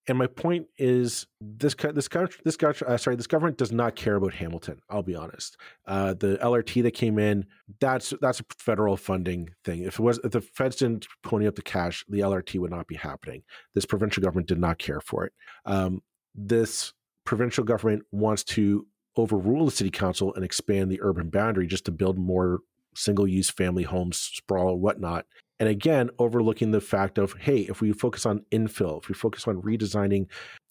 And 0.06 0.16
my 0.16 0.26
point 0.26 0.66
is 0.78 1.26
this 1.42 1.74
this 1.92 2.08
country 2.08 2.40
this 2.42 2.56
uh, 2.62 2.96
sorry 2.96 3.16
this 3.16 3.26
government 3.26 3.58
does 3.58 3.70
not 3.70 3.96
care 3.96 4.16
about 4.16 4.32
Hamilton. 4.32 4.80
I'll 4.88 5.02
be 5.02 5.14
honest. 5.14 5.58
Uh, 5.86 6.14
the 6.14 6.38
LRT 6.42 6.82
that 6.84 6.92
came 6.92 7.18
in 7.18 7.44
that's 7.80 8.14
that's 8.22 8.40
a 8.40 8.44
federal 8.58 8.96
funding 8.96 9.50
thing. 9.66 9.82
If 9.82 9.98
it 9.98 10.02
was 10.02 10.18
if 10.24 10.30
the 10.30 10.40
feds 10.40 10.76
didn't 10.76 11.06
pony 11.22 11.46
up 11.46 11.56
the 11.56 11.62
cash, 11.62 12.06
the 12.08 12.20
LRT 12.20 12.58
would 12.58 12.70
not 12.70 12.86
be 12.86 12.96
happening. 12.96 13.42
This 13.74 13.84
provincial 13.84 14.22
government 14.22 14.48
did 14.48 14.58
not 14.58 14.78
care 14.78 15.02
for 15.02 15.26
it. 15.26 15.34
Um, 15.66 16.00
this 16.34 16.94
provincial 17.26 17.64
government 17.64 18.04
wants 18.10 18.42
to 18.44 18.86
overrule 19.18 19.66
the 19.66 19.70
city 19.70 19.90
council 19.90 20.32
and 20.34 20.42
expand 20.42 20.90
the 20.90 21.02
urban 21.02 21.28
boundary 21.28 21.66
just 21.66 21.84
to 21.84 21.90
build 21.90 22.16
more 22.16 22.60
single 22.98 23.26
use 23.26 23.50
family 23.50 23.84
homes, 23.84 24.18
sprawl, 24.18 24.68
or 24.68 24.78
whatnot. 24.78 25.26
And 25.60 25.68
again, 25.68 26.10
overlooking 26.18 26.70
the 26.70 26.80
fact 26.80 27.18
of, 27.18 27.34
hey, 27.40 27.60
if 27.62 27.80
we 27.80 27.92
focus 27.92 28.26
on 28.26 28.44
infill, 28.52 29.02
if 29.02 29.08
we 29.08 29.14
focus 29.14 29.48
on 29.48 29.62
redesigning 29.62 30.26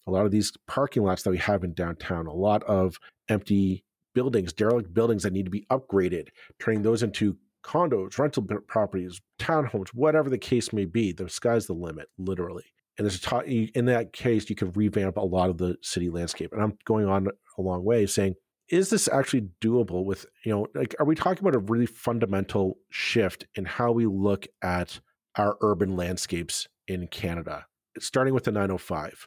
a 0.06 0.10
lot 0.10 0.24
of 0.24 0.32
these 0.32 0.52
parking 0.66 1.02
lots 1.02 1.22
that 1.22 1.30
we 1.30 1.38
have 1.38 1.64
in 1.64 1.74
downtown, 1.74 2.26
a 2.26 2.32
lot 2.32 2.62
of 2.64 2.98
empty 3.28 3.84
buildings, 4.14 4.52
derelict 4.52 4.94
buildings 4.94 5.22
that 5.22 5.32
need 5.32 5.44
to 5.44 5.50
be 5.50 5.66
upgraded, 5.70 6.28
turning 6.58 6.82
those 6.82 7.02
into 7.02 7.36
condos, 7.62 8.18
rental 8.18 8.42
properties, 8.66 9.20
townhomes, 9.38 9.88
whatever 9.88 10.30
the 10.30 10.38
case 10.38 10.72
may 10.72 10.86
be, 10.86 11.12
the 11.12 11.28
sky's 11.28 11.66
the 11.66 11.74
limit, 11.74 12.08
literally. 12.16 12.64
And 12.96 13.04
there's 13.04 13.22
a 13.22 13.42
t- 13.44 13.70
in 13.74 13.84
that 13.86 14.12
case, 14.12 14.48
you 14.48 14.56
could 14.56 14.76
revamp 14.76 15.18
a 15.18 15.20
lot 15.20 15.50
of 15.50 15.58
the 15.58 15.76
city 15.82 16.08
landscape. 16.08 16.52
And 16.52 16.62
I'm 16.62 16.78
going 16.84 17.06
on 17.06 17.28
a 17.58 17.62
long 17.62 17.84
way 17.84 18.06
saying, 18.06 18.34
is 18.70 18.90
this 18.90 19.08
actually 19.08 19.48
doable 19.60 20.04
with 20.04 20.26
you 20.44 20.52
know 20.52 20.66
like 20.74 20.94
are 20.98 21.06
we 21.06 21.14
talking 21.14 21.42
about 21.42 21.54
a 21.54 21.64
really 21.70 21.86
fundamental 21.86 22.78
shift 22.90 23.46
in 23.54 23.64
how 23.64 23.92
we 23.92 24.06
look 24.06 24.46
at 24.62 25.00
our 25.36 25.56
urban 25.60 25.96
landscapes 25.96 26.68
in 26.86 27.06
canada 27.08 27.66
starting 27.98 28.34
with 28.34 28.44
the 28.44 28.52
905 28.52 29.26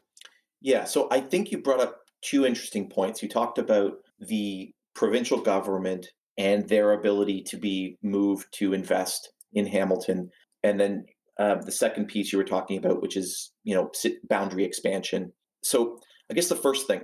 yeah 0.62 0.84
so 0.84 1.08
i 1.12 1.19
think 1.19 1.51
you 1.51 1.58
brought 1.58 1.82
up 1.82 2.01
two 2.21 2.45
interesting 2.45 2.89
points. 2.89 3.21
You 3.21 3.30
talked 3.30 3.58
about 3.58 3.93
the 4.19 4.73
provincial 4.93 5.39
government 5.39 6.08
and 6.38 6.67
their 6.69 6.93
ability 6.93 7.43
to 7.43 7.58
be 7.58 7.97
moved 8.01 8.47
to 8.54 8.73
invest 8.73 9.32
in 9.54 9.65
hamilton. 9.65 10.30
And 10.63 10.80
then 10.80 11.06
uh, 11.39 11.56
the 11.56 11.71
second 11.71 12.08
piece 12.08 12.32
you 12.32 12.38
were 12.38 12.43
talking 12.43 12.77
about 12.77 13.01
which 13.01 13.17
is 13.17 13.51
you 13.63 13.75
know 13.75 13.91
boundary 14.30 14.63
expansion. 14.63 15.34
So 15.63 15.99
i 16.30 16.34
guess 16.34 16.49
the 16.49 16.56
first 16.56 16.88
thing 16.88 17.01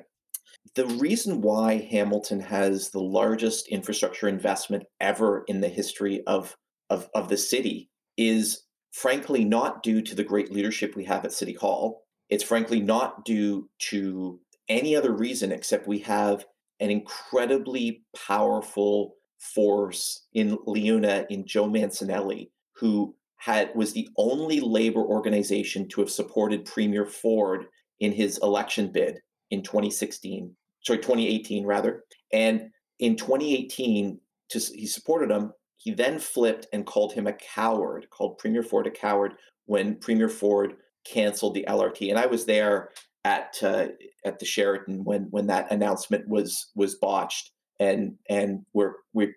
the 0.75 0.85
reason 0.85 1.41
why 1.41 1.87
Hamilton 1.91 2.39
has 2.39 2.89
the 2.89 3.01
largest 3.01 3.67
infrastructure 3.67 4.27
investment 4.27 4.83
ever 4.99 5.43
in 5.47 5.61
the 5.61 5.69
history 5.69 6.23
of, 6.25 6.55
of, 6.89 7.09
of 7.13 7.29
the 7.29 7.37
city 7.37 7.89
is 8.17 8.63
frankly 8.91 9.43
not 9.43 9.83
due 9.83 10.01
to 10.01 10.15
the 10.15 10.23
great 10.23 10.51
leadership 10.51 10.95
we 10.95 11.05
have 11.05 11.25
at 11.25 11.33
City 11.33 11.53
Hall. 11.53 12.03
It's 12.29 12.43
frankly 12.43 12.81
not 12.81 13.25
due 13.25 13.69
to 13.89 14.39
any 14.67 14.95
other 14.95 15.13
reason 15.13 15.51
except 15.51 15.87
we 15.87 15.99
have 15.99 16.45
an 16.79 16.89
incredibly 16.89 18.03
powerful 18.15 19.15
force 19.39 20.25
in 20.33 20.57
LiUNA 20.67 21.27
in 21.29 21.45
Joe 21.45 21.67
Mancinelli, 21.67 22.49
who 22.75 23.15
had 23.37 23.71
was 23.75 23.93
the 23.93 24.09
only 24.17 24.59
labor 24.59 25.01
organization 25.01 25.87
to 25.89 26.01
have 26.01 26.09
supported 26.09 26.65
Premier 26.65 27.05
Ford 27.05 27.65
in 27.99 28.11
his 28.11 28.39
election 28.39 28.91
bid 28.91 29.19
in 29.51 29.63
2016, 29.63 30.55
sorry, 30.83 30.99
2018 30.99 31.65
rather. 31.65 32.03
And 32.33 32.69
in 32.99 33.15
2018, 33.15 34.19
to, 34.49 34.59
he 34.59 34.87
supported 34.87 35.31
him. 35.31 35.53
He 35.77 35.93
then 35.93 36.19
flipped 36.19 36.67
and 36.73 36.85
called 36.85 37.13
him 37.13 37.27
a 37.27 37.33
coward, 37.33 38.07
called 38.09 38.37
Premier 38.37 38.63
Ford 38.63 38.87
a 38.87 38.91
coward 38.91 39.33
when 39.65 39.95
Premier 39.95 40.29
Ford 40.29 40.75
canceled 41.05 41.53
the 41.53 41.65
LRT. 41.67 42.09
And 42.09 42.19
I 42.19 42.25
was 42.25 42.45
there 42.45 42.89
at 43.23 43.57
uh, 43.61 43.87
at 44.25 44.39
the 44.39 44.45
Sheraton 44.45 45.03
when 45.03 45.23
when 45.31 45.47
that 45.47 45.71
announcement 45.71 46.27
was 46.27 46.71
was 46.75 46.95
botched, 46.95 47.51
and 47.79 48.15
and 48.29 48.65
we're 48.73 48.93
we 49.13 49.33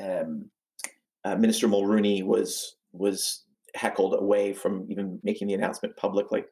um, 0.00 0.50
uh, 1.24 1.36
Minister 1.36 1.68
Mulroney 1.68 2.24
was 2.24 2.76
was 2.92 3.44
heckled 3.74 4.14
away 4.14 4.52
from 4.52 4.86
even 4.90 5.20
making 5.22 5.48
the 5.48 5.54
announcement 5.54 5.96
publicly. 5.96 6.44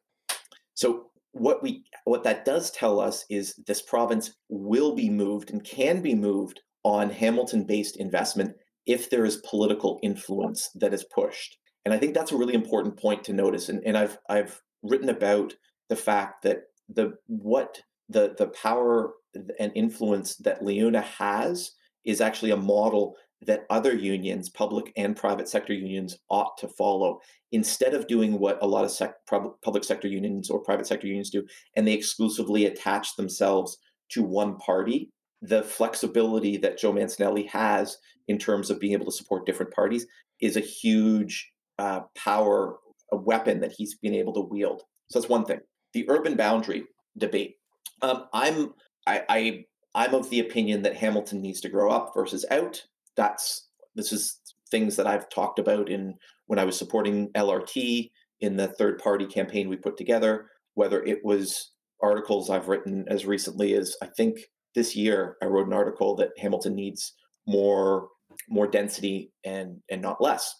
So 0.75 1.07
what 1.35 1.61
we 1.61 1.83
what 2.05 2.23
that 2.23 2.45
does 2.45 2.71
tell 2.71 2.99
us 2.99 3.25
is 3.29 3.55
this 3.67 3.81
province 3.81 4.31
will 4.47 4.95
be 4.95 5.09
moved 5.09 5.51
and 5.51 5.63
can 5.65 6.01
be 6.01 6.15
moved 6.15 6.61
on 6.83 7.09
Hamilton 7.09 7.65
based 7.65 7.97
investment 7.97 8.55
if 8.85 9.09
there 9.09 9.25
is 9.25 9.37
political 9.37 9.99
influence 10.01 10.69
that 10.75 10.93
is 10.93 11.03
pushed. 11.03 11.57
And 11.83 11.93
I 11.93 11.97
think 11.97 12.13
that's 12.13 12.31
a 12.31 12.37
really 12.37 12.53
important 12.53 12.97
point 12.97 13.23
to 13.25 13.33
notice. 13.33 13.67
And, 13.67 13.83
and 13.85 13.97
I've 13.97 14.17
I've 14.29 14.61
written 14.81 15.09
about 15.09 15.53
the 15.89 15.97
fact 15.97 16.43
that 16.43 16.63
the 16.87 17.13
what 17.27 17.81
the 18.07 18.33
the 18.37 18.47
power 18.47 19.11
and 19.59 19.73
influence 19.75 20.37
that 20.37 20.61
LiUNA 20.61 21.03
has 21.03 21.71
is 22.05 22.21
actually 22.21 22.51
a 22.51 22.57
model 22.57 23.17
that 23.45 23.65
other 23.69 23.93
unions, 23.93 24.49
public 24.49 24.91
and 24.97 25.15
private 25.15 25.47
sector 25.47 25.73
unions, 25.73 26.17
ought 26.29 26.57
to 26.57 26.67
follow 26.67 27.19
instead 27.51 27.93
of 27.93 28.07
doing 28.07 28.39
what 28.39 28.57
a 28.61 28.67
lot 28.67 28.85
of 28.85 28.91
sec- 28.91 29.25
public 29.27 29.83
sector 29.83 30.07
unions 30.07 30.49
or 30.49 30.59
private 30.59 30.87
sector 30.87 31.07
unions 31.07 31.29
do, 31.29 31.45
and 31.75 31.87
they 31.87 31.93
exclusively 31.93 32.65
attach 32.65 33.15
themselves 33.15 33.77
to 34.09 34.23
one 34.23 34.57
party. 34.57 35.09
The 35.41 35.63
flexibility 35.63 36.57
that 36.57 36.77
Joe 36.77 36.93
Mancinelli 36.93 37.47
has 37.49 37.97
in 38.27 38.37
terms 38.37 38.69
of 38.69 38.79
being 38.79 38.93
able 38.93 39.05
to 39.05 39.11
support 39.11 39.45
different 39.45 39.73
parties 39.73 40.07
is 40.41 40.57
a 40.57 40.61
huge 40.61 41.51
uh, 41.77 42.01
power, 42.15 42.77
a 43.11 43.17
weapon 43.17 43.59
that 43.59 43.71
he's 43.71 43.95
been 43.95 44.15
able 44.15 44.33
to 44.33 44.41
wield. 44.41 44.83
So 45.09 45.19
that's 45.19 45.29
one 45.29 45.45
thing. 45.45 45.59
The 45.93 46.09
urban 46.09 46.35
boundary 46.35 46.85
debate. 47.17 47.55
Um, 48.01 48.25
I'm 48.33 48.73
I, 49.07 49.23
I 49.29 49.65
I'm 49.93 50.13
of 50.13 50.29
the 50.29 50.41
opinion 50.41 50.81
that 50.81 50.97
Hamilton 50.97 51.41
needs 51.41 51.61
to 51.61 51.69
grow 51.69 51.89
up 51.89 52.11
versus 52.13 52.45
out 52.51 52.85
that's 53.15 53.67
this 53.95 54.11
is 54.11 54.39
things 54.69 54.95
that 54.95 55.07
I've 55.07 55.29
talked 55.29 55.59
about 55.59 55.89
in 55.89 56.15
when 56.47 56.59
I 56.59 56.65
was 56.65 56.77
supporting 56.77 57.29
LRT 57.33 58.11
in 58.41 58.57
the 58.57 58.67
third 58.67 58.99
party 58.99 59.25
campaign 59.25 59.69
we 59.69 59.77
put 59.77 59.97
together, 59.97 60.47
whether 60.73 61.01
it 61.03 61.23
was 61.23 61.71
articles 62.01 62.49
I've 62.49 62.67
written 62.67 63.05
as 63.07 63.25
recently 63.25 63.73
as 63.73 63.95
I 64.01 64.07
think 64.17 64.39
this 64.75 64.95
year 64.95 65.37
I 65.41 65.45
wrote 65.45 65.67
an 65.67 65.73
article 65.73 66.15
that 66.17 66.31
Hamilton 66.37 66.75
needs 66.75 67.13
more 67.47 68.09
more 68.49 68.67
density 68.67 69.31
and 69.43 69.77
and 69.89 70.01
not 70.01 70.21
less. 70.21 70.53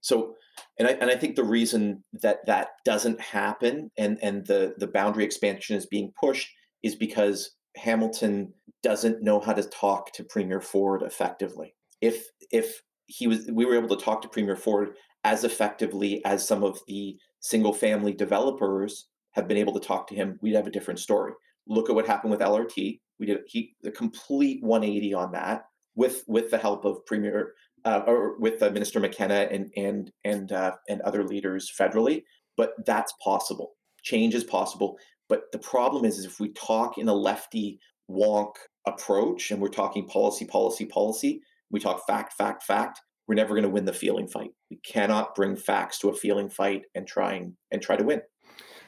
So 0.00 0.34
and 0.78 0.88
I 0.88 0.92
and 0.92 1.10
I 1.10 1.16
think 1.16 1.36
the 1.36 1.44
reason 1.44 2.04
that 2.22 2.38
that 2.46 2.68
doesn't 2.84 3.20
happen 3.20 3.90
and 3.96 4.18
and 4.22 4.46
the 4.46 4.74
the 4.78 4.88
boundary 4.88 5.24
expansion 5.24 5.76
is 5.76 5.86
being 5.86 6.12
pushed 6.18 6.50
is 6.82 6.96
because 6.96 7.52
Hamilton 7.76 8.52
doesn't 8.82 9.22
know 9.22 9.40
how 9.40 9.52
to 9.52 9.62
talk 9.62 10.12
to 10.12 10.24
Premier 10.24 10.60
Ford 10.60 11.02
effectively 11.02 11.74
if 12.04 12.28
if 12.50 12.82
he 13.06 13.26
was 13.26 13.48
we 13.50 13.64
were 13.64 13.76
able 13.76 13.94
to 13.96 14.04
talk 14.04 14.22
to 14.22 14.28
Premier 14.28 14.56
Ford 14.56 14.90
as 15.24 15.44
effectively 15.44 16.22
as 16.24 16.46
some 16.46 16.62
of 16.62 16.78
the 16.86 17.16
single 17.40 17.72
family 17.72 18.12
developers 18.12 19.08
have 19.32 19.48
been 19.48 19.56
able 19.56 19.72
to 19.72 19.86
talk 19.86 20.06
to 20.06 20.14
him, 20.14 20.38
we'd 20.42 20.54
have 20.54 20.66
a 20.66 20.70
different 20.70 21.00
story. 21.00 21.32
Look 21.66 21.88
at 21.88 21.94
what 21.94 22.06
happened 22.06 22.30
with 22.30 22.40
LRT. 22.40 23.00
We 23.18 23.26
did 23.26 23.38
he 23.46 23.74
the 23.82 23.90
complete 23.90 24.62
180 24.62 25.14
on 25.14 25.32
that 25.32 25.64
with 25.94 26.24
with 26.28 26.50
the 26.50 26.58
help 26.58 26.84
of 26.84 27.04
Premier 27.06 27.54
uh, 27.84 28.02
or 28.06 28.38
with 28.38 28.62
uh, 28.62 28.70
Minister 28.70 29.00
McKenna 29.00 29.48
and 29.50 29.70
and 29.76 30.12
and 30.24 30.52
uh, 30.52 30.72
and 30.88 31.00
other 31.02 31.24
leaders 31.24 31.72
federally. 31.78 32.22
But 32.56 32.72
that's 32.86 33.12
possible. 33.22 33.72
Change 34.02 34.34
is 34.34 34.44
possible. 34.44 34.98
But 35.28 35.44
the 35.52 35.58
problem 35.58 36.04
is, 36.04 36.18
is 36.18 36.26
if 36.26 36.38
we 36.38 36.50
talk 36.50 36.98
in 36.98 37.08
a 37.08 37.14
lefty 37.14 37.80
wonk 38.10 38.52
approach 38.86 39.50
and 39.50 39.60
we're 39.60 39.68
talking 39.68 40.06
policy, 40.06 40.44
policy, 40.44 40.84
policy, 40.84 41.40
we 41.74 41.80
talk 41.80 42.06
fact, 42.06 42.34
fact, 42.34 42.62
fact, 42.62 43.00
we're 43.26 43.34
never 43.34 43.52
going 43.52 43.64
to 43.64 43.68
win 43.68 43.84
the 43.84 43.92
feeling 43.92 44.28
fight. 44.28 44.52
We 44.70 44.76
cannot 44.86 45.34
bring 45.34 45.56
facts 45.56 45.98
to 45.98 46.08
a 46.08 46.14
feeling 46.14 46.48
fight 46.48 46.82
and 46.94 47.04
try 47.04 47.44
and, 47.72 47.82
try 47.82 47.96
to 47.96 48.04
win. 48.04 48.22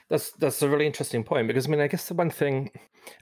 That's 0.09 0.31
that's 0.39 0.63
a 0.63 0.69
really 0.69 0.87
interesting 0.87 1.25
point 1.25 1.49
because 1.49 1.67
I 1.67 1.71
mean 1.71 1.81
I 1.81 1.89
guess 1.89 2.07
the 2.07 2.15
one 2.15 2.31
thing, 2.31 2.71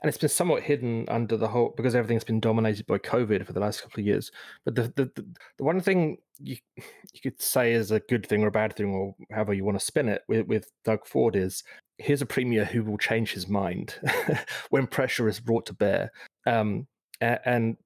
and 0.02 0.08
it's 0.08 0.18
been 0.18 0.28
somewhat 0.28 0.62
hidden 0.62 1.06
under 1.08 1.38
the 1.38 1.48
whole 1.48 1.72
because 1.78 1.94
everything's 1.94 2.24
been 2.24 2.40
dominated 2.40 2.86
by 2.86 2.98
COVID 2.98 3.46
for 3.46 3.54
the 3.54 3.60
last 3.60 3.80
couple 3.80 4.00
of 4.00 4.06
years. 4.06 4.30
But 4.66 4.74
the 4.74 4.82
the, 4.94 5.10
the, 5.16 5.26
the 5.56 5.64
one 5.64 5.80
thing 5.80 6.18
you 6.38 6.58
you 6.76 7.20
could 7.22 7.40
say 7.40 7.72
is 7.72 7.90
a 7.90 8.00
good 8.00 8.26
thing 8.26 8.42
or 8.42 8.48
a 8.48 8.50
bad 8.52 8.76
thing 8.76 8.92
or 8.92 9.14
however 9.32 9.54
you 9.54 9.64
want 9.64 9.78
to 9.78 9.84
spin 9.84 10.10
it 10.10 10.24
with 10.28 10.46
with 10.46 10.70
Doug 10.84 11.06
Ford 11.06 11.36
is 11.36 11.64
here's 11.96 12.20
a 12.20 12.26
premier 12.26 12.66
who 12.66 12.82
will 12.82 12.98
change 12.98 13.32
his 13.32 13.48
mind 13.48 13.94
when 14.68 14.86
pressure 14.86 15.26
is 15.26 15.40
brought 15.40 15.64
to 15.64 15.72
bear. 15.72 16.12
Um, 16.44 16.86
and 17.22 17.76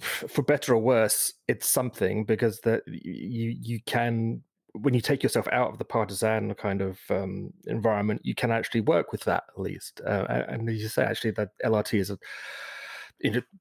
for 0.00 0.42
better 0.42 0.74
or 0.74 0.78
worse, 0.78 1.32
it's 1.48 1.68
something 1.68 2.24
because 2.24 2.60
that 2.60 2.82
you 2.86 3.56
you 3.60 3.80
can 3.86 4.42
when 4.74 4.92
you 4.92 5.00
take 5.00 5.22
yourself 5.22 5.46
out 5.52 5.70
of 5.70 5.78
the 5.78 5.84
partisan 5.84 6.52
kind 6.54 6.82
of 6.82 6.98
um, 7.08 7.52
environment, 7.66 8.20
you 8.24 8.34
can 8.34 8.50
actually 8.50 8.80
work 8.80 9.12
with 9.12 9.22
that 9.22 9.44
at 9.48 9.60
least. 9.60 10.00
Uh, 10.04 10.26
and 10.48 10.68
as 10.68 10.82
you 10.82 10.88
say, 10.88 11.04
actually, 11.04 11.30
that 11.30 11.50
LRT 11.64 12.00
is 12.00 12.10
a, 12.10 12.18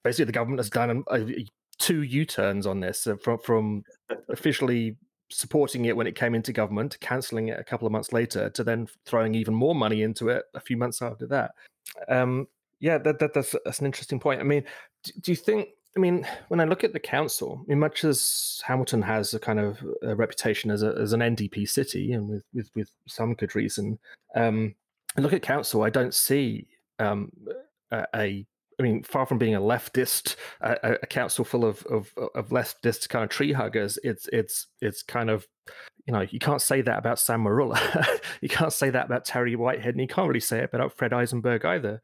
basically 0.04 0.26
the 0.26 0.32
government 0.32 0.60
has 0.60 0.72
done 0.72 1.04
a, 1.12 1.16
a, 1.22 1.46
two 1.78 2.02
U 2.02 2.26
turns 2.26 2.66
on 2.66 2.80
this 2.80 3.06
uh, 3.08 3.16
from 3.18 3.38
from 3.40 3.84
officially 4.30 4.98
supporting 5.30 5.86
it 5.86 5.96
when 5.96 6.08
it 6.08 6.16
came 6.16 6.36
into 6.36 6.54
government, 6.54 6.98
cancelling 7.00 7.48
it 7.50 7.60
a 7.60 7.64
couple 7.64 7.86
of 7.86 7.92
months 7.92 8.12
later, 8.12 8.50
to 8.52 8.64
then 8.64 8.88
throwing 9.06 9.36
even 9.36 9.54
more 9.54 9.76
money 9.76 10.02
into 10.02 10.30
it 10.30 10.44
a 10.54 10.60
few 10.60 10.78
months 10.78 11.02
after 11.02 11.28
that. 11.28 11.52
Um, 12.08 12.48
yeah, 12.80 12.98
that, 12.98 13.20
that, 13.20 13.34
that's 13.34 13.56
that's 13.66 13.80
an 13.80 13.86
interesting 13.86 14.20
point. 14.20 14.40
I 14.40 14.44
mean, 14.44 14.64
do, 15.04 15.12
do 15.22 15.32
you 15.32 15.36
think 15.36 15.70
I 15.96 16.00
mean, 16.00 16.28
when 16.48 16.60
I 16.60 16.66
look 16.66 16.84
at 16.84 16.94
the 16.94 17.00
council, 17.00 17.62
I 17.62 17.70
mean, 17.70 17.80
much 17.80 18.04
as 18.04 18.62
Hamilton 18.66 19.02
has 19.04 19.34
a 19.34 19.40
kind 19.40 19.60
of 19.60 19.78
a 20.02 20.16
reputation 20.16 20.72
as, 20.72 20.82
a, 20.82 20.96
as 21.00 21.14
an 21.14 21.20
NDP 21.20 21.70
city, 21.70 22.14
and 22.14 22.28
with, 22.28 22.44
with, 22.54 22.70
with 22.76 22.90
some 23.08 23.36
good 23.36 23.56
reason, 23.56 24.00
um, 24.36 24.74
I 25.16 25.22
look 25.22 25.34
at 25.34 25.44
council, 25.44 25.84
I 25.84 25.92
don't 25.92 26.14
see 26.14 26.68
um, 26.98 27.32
a, 27.92 28.08
a, 28.16 28.46
I 28.80 28.84
mean, 28.84 29.04
far 29.04 29.28
from 29.28 29.38
being 29.38 29.54
a 29.54 29.62
leftist, 29.62 30.36
a, 30.62 30.98
a 31.04 31.08
council 31.08 31.46
full 31.46 31.64
of, 31.64 31.86
of, 31.86 32.12
of 32.34 32.50
leftist 32.50 33.10
kind 33.10 33.24
of 33.24 33.30
tree 33.30 33.54
huggers, 33.54 34.00
it's 34.04 34.28
it's 34.34 34.66
it's 34.82 35.04
kind 35.04 35.30
of, 35.30 35.48
you 36.08 36.14
know, 36.14 36.26
you 36.32 36.40
can't 36.40 36.62
say 36.62 36.82
that 36.82 36.98
about 36.98 37.20
Sam 37.20 37.44
Merulla, 37.44 38.20
you 38.42 38.50
can't 38.50 38.74
say 38.74 38.90
that 38.90 39.06
about 39.06 39.26
Terry 39.26 39.56
Whitehead, 39.56 39.94
and 39.94 40.02
you 40.02 40.08
can't 40.08 40.28
really 40.28 40.40
say 40.40 40.60
it 40.60 40.72
about 40.74 40.98
Fred 40.98 41.12
Eisenberger 41.12 41.66
either. 41.66 42.02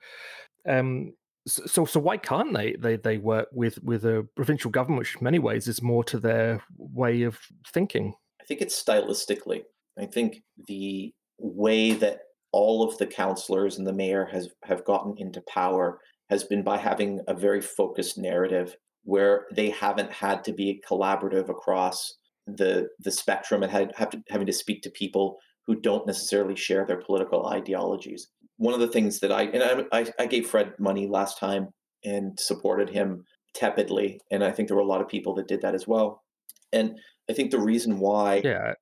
Um, 0.68 1.14
so 1.50 1.86
so 1.86 2.00
why 2.00 2.18
can't 2.18 2.54
they 2.54 2.76
they 2.80 2.96
they 2.96 3.18
work 3.18 3.48
with 3.52 3.82
with 3.84 4.06
a 4.06 4.28
provincial 4.36 4.72
government 4.72 5.00
which 5.00 5.16
in 5.16 5.24
many 5.24 5.40
ways 5.40 5.68
is 5.68 5.82
more 5.82 6.04
to 6.06 6.20
their 6.20 6.64
way 6.78 7.24
of 7.24 7.40
thinking? 7.68 8.14
I 8.42 8.46
think 8.46 8.62
it's 8.62 8.82
stylistically. 8.82 9.64
I 9.98 10.06
think 10.06 10.44
the 10.68 11.14
way 11.38 11.94
that 11.94 12.20
all 12.52 12.84
of 12.84 12.98
the 12.98 13.06
councillors 13.06 13.78
and 13.78 13.86
the 13.86 13.94
mayor 13.94 14.26
has 14.26 14.50
have 14.64 14.86
gotten 14.86 15.16
into 15.18 15.42
power 15.42 16.00
has 16.30 16.44
been 16.44 16.64
by 16.64 16.78
having 16.78 17.22
a 17.28 17.34
very 17.34 17.62
focused 17.62 18.18
narrative 18.18 18.76
where 19.04 19.48
they 19.56 19.70
haven't 19.70 20.12
had 20.12 20.44
to 20.44 20.54
be 20.54 20.82
collaborative 20.88 21.50
across 21.50 22.16
the 22.48 22.88
the 23.00 23.12
spectrum 23.12 23.64
and 23.64 23.72
had, 23.72 23.92
have 23.96 24.10
to, 24.10 24.24
having 24.30 24.48
to 24.48 24.54
speak 24.54 24.82
to 24.82 24.90
people 24.92 25.38
who 25.66 25.80
don't 25.80 26.08
necessarily 26.08 26.56
share 26.56 26.86
their 26.86 27.02
political 27.02 27.46
ideologies 27.48 28.28
one 28.60 28.74
of 28.74 28.82
the 28.82 28.88
things 28.88 29.22
that 29.22 29.32
I 29.32 29.44
and 29.44 29.88
I, 29.92 30.06
I 30.20 30.26
gave 30.26 30.48
Fred 30.48 30.74
money 30.78 31.08
last 31.08 31.40
time 31.40 31.70
and 32.04 32.38
supported 32.40 32.90
him 32.90 33.24
tepidly, 33.56 34.20
and 34.32 34.44
I 34.44 34.52
think 34.52 34.68
there 34.68 34.78
were 34.78 34.84
a 34.84 34.88
lot 34.88 35.02
of 35.02 35.08
people 35.08 35.34
that 35.36 35.48
did 35.48 35.62
that 35.62 35.74
as 35.74 35.88
well. 35.88 36.24
And 36.72 37.00
I 37.30 37.34
think 37.34 37.52
the 37.52 37.60
reason 37.60 38.00
why 38.00 38.42
yeah. 38.44 38.74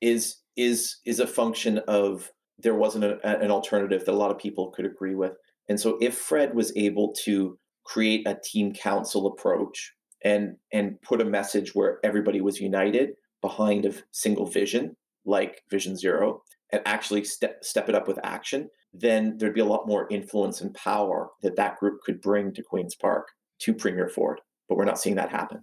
is 0.00 0.36
is 0.56 0.98
is 1.04 1.18
a 1.18 1.26
function 1.26 1.78
of 1.88 2.30
there 2.58 2.76
wasn't 2.76 3.04
a, 3.04 3.40
an 3.40 3.50
alternative 3.50 4.04
that 4.04 4.12
a 4.12 4.16
lot 4.16 4.30
of 4.30 4.38
people 4.38 4.70
could 4.70 4.86
agree 4.86 5.16
with. 5.16 5.32
And 5.68 5.78
so 5.78 5.98
if 6.00 6.16
Fred 6.16 6.54
was 6.54 6.72
able 6.76 7.12
to 7.24 7.58
create 7.84 8.26
a 8.26 8.38
team 8.44 8.72
council 8.72 9.26
approach 9.26 9.92
and 10.24 10.56
and 10.72 11.00
put 11.02 11.20
a 11.20 11.24
message 11.24 11.74
where 11.74 11.98
everybody 12.04 12.40
was 12.40 12.60
united 12.60 13.10
behind 13.42 13.84
a 13.84 13.94
single 14.12 14.46
vision 14.46 14.96
like 15.24 15.62
Vision 15.70 15.96
Zero 15.96 16.42
and 16.70 16.82
actually 16.86 17.24
step 17.24 17.64
step 17.64 17.88
it 17.88 17.94
up 17.94 18.06
with 18.06 18.18
action, 18.22 18.68
then 18.92 19.36
there'd 19.38 19.54
be 19.54 19.60
a 19.60 19.66
lot 19.66 19.86
more 19.86 20.06
influence 20.10 20.60
and 20.60 20.74
power 20.74 21.28
that 21.42 21.56
that 21.56 21.78
group 21.78 22.00
could 22.02 22.20
bring 22.20 22.52
to 22.54 22.62
Queen's 22.62 22.94
Park 22.94 23.28
to 23.60 23.74
Premier 23.74 24.08
Ford. 24.08 24.40
But 24.68 24.76
we're 24.76 24.84
not 24.84 25.00
seeing 25.00 25.16
that 25.16 25.30
happen. 25.30 25.62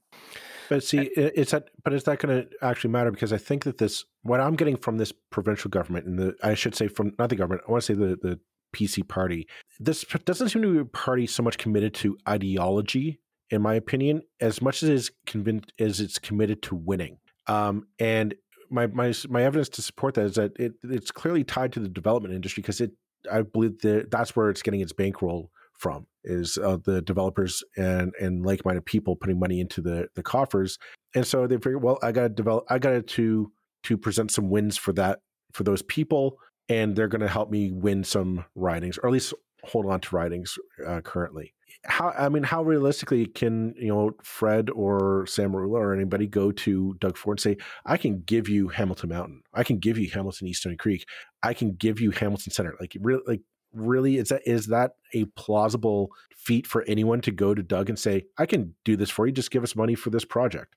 But 0.68 0.84
see, 0.84 1.12
it's 1.16 1.52
that. 1.52 1.70
But 1.84 1.94
is 1.94 2.06
that 2.06 2.20
going 2.20 2.42
to 2.42 2.50
actually 2.62 2.90
matter? 2.90 3.12
Because 3.12 3.32
I 3.32 3.38
think 3.38 3.66
that 3.66 3.78
this, 3.78 4.04
what 4.24 4.40
I'm 4.40 4.56
getting 4.56 4.78
from 4.78 4.98
this 4.98 5.14
provincial 5.30 5.70
government, 5.70 6.08
and 6.08 6.18
the 6.18 6.36
I 6.42 6.56
should 6.56 6.76
say 6.76 6.88
from 6.88 7.14
not 7.20 7.30
the 7.30 7.36
government, 7.36 7.62
I 7.68 7.72
want 7.72 7.84
to 7.84 7.94
say 7.94 7.94
the 7.94 8.18
the 8.20 8.40
PC 8.76 9.08
party. 9.08 9.48
This 9.80 10.04
doesn't 10.26 10.50
seem 10.50 10.62
to 10.64 10.74
be 10.74 10.80
a 10.80 10.86
party 10.86 11.28
so 11.28 11.44
much 11.44 11.58
committed 11.58 11.94
to 11.96 12.18
ideology, 12.28 13.20
in 13.50 13.62
my 13.62 13.76
opinion, 13.76 14.24
as 14.40 14.62
much 14.62 14.84
as 14.84 14.90
it's 14.90 15.12
convinced 15.26 15.72
as 15.80 16.00
it's 16.00 16.20
committed 16.20 16.62
to 16.64 16.76
winning. 16.76 17.18
Um, 17.48 17.88
and 18.00 18.34
my 18.70 18.88
my 18.88 19.14
my 19.30 19.44
evidence 19.44 19.70
to 19.70 19.82
support 19.82 20.16
that 20.16 20.26
is 20.26 20.36
that 20.36 20.52
it 20.60 20.74
it's 20.84 21.12
clearly 21.12 21.44
tied 21.44 21.74
to 21.74 21.80
the 21.80 21.90
development 21.90 22.34
industry 22.34 22.62
because 22.62 22.82
it 22.82 22.92
I 23.32 23.42
believe 23.44 23.80
that 23.82 24.12
that's 24.12 24.36
where 24.36 24.50
it's 24.50 24.62
getting 24.62 24.82
its 24.82 24.94
bankroll 24.94 25.52
from 25.74 26.08
is 26.24 26.58
uh, 26.58 26.78
the 26.84 27.02
developers 27.02 27.64
and 27.78 28.14
and 28.20 28.46
like-minded 28.46 28.86
people 28.86 29.16
putting 29.16 29.40
money 29.40 29.60
into 29.60 29.82
the 29.82 30.08
the 30.16 30.24
coffers. 30.24 30.78
And 31.14 31.26
so 31.26 31.48
they 31.48 31.56
figure 31.56 31.78
well 31.78 32.00
i 32.02 32.12
gotta 32.12 32.30
develop 32.30 32.66
i 32.70 32.78
gotta 32.80 33.02
to 33.02 33.52
to 33.84 33.98
present 33.98 34.32
some 34.32 34.50
wins 34.50 34.78
for 34.78 34.94
that 34.94 35.20
for 35.54 35.64
those 35.64 35.82
people 35.82 36.38
and 36.68 36.96
they're 36.96 37.08
going 37.08 37.22
to 37.22 37.28
help 37.28 37.52
me 37.52 37.72
win 37.72 38.04
some 38.04 38.44
ridings 38.56 38.98
or 38.98 39.08
at 39.08 39.14
least 39.14 39.34
hold 39.66 39.86
on 39.86 40.00
to 40.00 40.16
ridings 40.16 40.58
uh, 40.86 41.02
currently. 41.02 41.54
How 41.84 42.10
i 42.18 42.30
mean 42.30 42.44
how 42.44 42.64
realistically 42.64 43.26
can 43.26 43.74
you 43.78 43.90
know 43.90 44.12
fred 44.24 44.70
or 44.70 45.26
sam 45.28 45.52
Merulla 45.52 45.80
or 45.80 45.94
anybody 45.94 46.26
go 46.26 46.52
to 46.52 46.96
doug 47.00 47.18
ford 47.18 47.38
and 47.38 47.42
say 47.42 47.58
i 47.86 47.98
can 47.98 48.22
give 48.22 48.48
you 48.48 48.70
hamilton 48.70 49.10
mountain. 49.10 49.42
I 49.54 49.64
can 49.64 49.78
give 49.80 49.98
you 49.98 50.10
hamilton 50.10 50.48
east 50.48 50.62
stoney 50.62 50.78
creek. 50.78 51.06
I 51.44 51.54
can 51.54 51.74
give 51.74 52.00
you 52.00 52.12
hamilton 52.12 52.52
center. 52.52 52.76
Like 52.80 52.96
really 53.00 53.22
like 53.28 53.42
really 53.74 54.18
is 54.18 54.30
that 54.30 54.42
is 54.46 54.68
that 54.68 54.92
a 55.14 55.26
plausible 55.36 56.12
feat 56.36 56.66
for 56.66 56.84
anyone 56.84 57.22
to 57.22 57.32
go 57.32 57.54
to 57.54 57.62
doug 57.62 57.90
and 57.90 58.00
say 58.00 58.24
i 58.38 58.46
can 58.46 58.74
do 58.84 58.96
this 58.96 59.10
for 59.10 59.28
you. 59.28 59.34
Just 59.34 59.52
give 59.52 59.64
us 59.64 59.76
money 59.76 59.96
for 59.96 60.10
this 60.10 60.26
project 60.26 60.76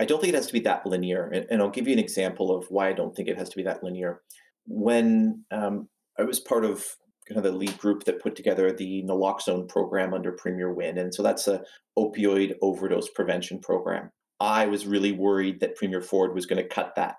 i 0.00 0.04
don't 0.04 0.20
think 0.20 0.32
it 0.32 0.36
has 0.36 0.46
to 0.46 0.52
be 0.52 0.60
that 0.60 0.86
linear 0.86 1.28
and, 1.28 1.46
and 1.50 1.62
i'll 1.62 1.70
give 1.70 1.86
you 1.86 1.92
an 1.92 1.98
example 1.98 2.56
of 2.56 2.66
why 2.70 2.88
i 2.88 2.92
don't 2.92 3.14
think 3.14 3.28
it 3.28 3.38
has 3.38 3.48
to 3.48 3.56
be 3.56 3.62
that 3.62 3.84
linear. 3.84 4.22
When 4.66 5.44
um, 5.50 5.88
i 6.18 6.22
was 6.22 6.40
part 6.40 6.64
of 6.64 6.84
kind 7.32 7.46
of 7.46 7.52
the 7.52 7.58
lead 7.58 7.76
group 7.78 8.04
that 8.04 8.20
put 8.20 8.36
together 8.36 8.72
the 8.72 9.02
naloxone 9.04 9.68
program 9.68 10.14
under 10.14 10.32
Premier 10.32 10.72
Wynne. 10.72 10.98
And 10.98 11.14
so 11.14 11.22
that's 11.22 11.48
a 11.48 11.62
opioid 11.98 12.54
overdose 12.62 13.08
prevention 13.08 13.58
program. 13.58 14.10
I 14.40 14.66
was 14.66 14.86
really 14.86 15.12
worried 15.12 15.60
that 15.60 15.76
Premier 15.76 16.02
Ford 16.02 16.34
was 16.34 16.46
going 16.46 16.62
to 16.62 16.68
cut 16.68 16.94
that. 16.96 17.16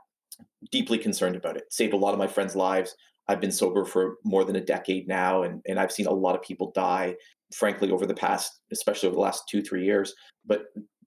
Deeply 0.71 0.97
concerned 0.97 1.35
about 1.35 1.57
it. 1.57 1.63
Saved 1.71 1.93
a 1.93 1.97
lot 1.97 2.13
of 2.13 2.19
my 2.19 2.27
friends' 2.27 2.55
lives. 2.55 2.95
I've 3.27 3.39
been 3.39 3.51
sober 3.51 3.85
for 3.85 4.15
more 4.25 4.43
than 4.43 4.57
a 4.57 4.61
decade 4.61 5.07
now, 5.07 5.43
and, 5.43 5.61
and 5.65 5.79
I've 5.79 5.91
seen 5.91 6.07
a 6.07 6.11
lot 6.11 6.35
of 6.35 6.41
people 6.41 6.71
die, 6.75 7.15
frankly, 7.53 7.91
over 7.91 8.05
the 8.05 8.13
past, 8.13 8.59
especially 8.71 9.07
over 9.07 9.15
the 9.15 9.21
last 9.21 9.43
two, 9.49 9.61
three 9.61 9.85
years, 9.85 10.13
but 10.45 10.65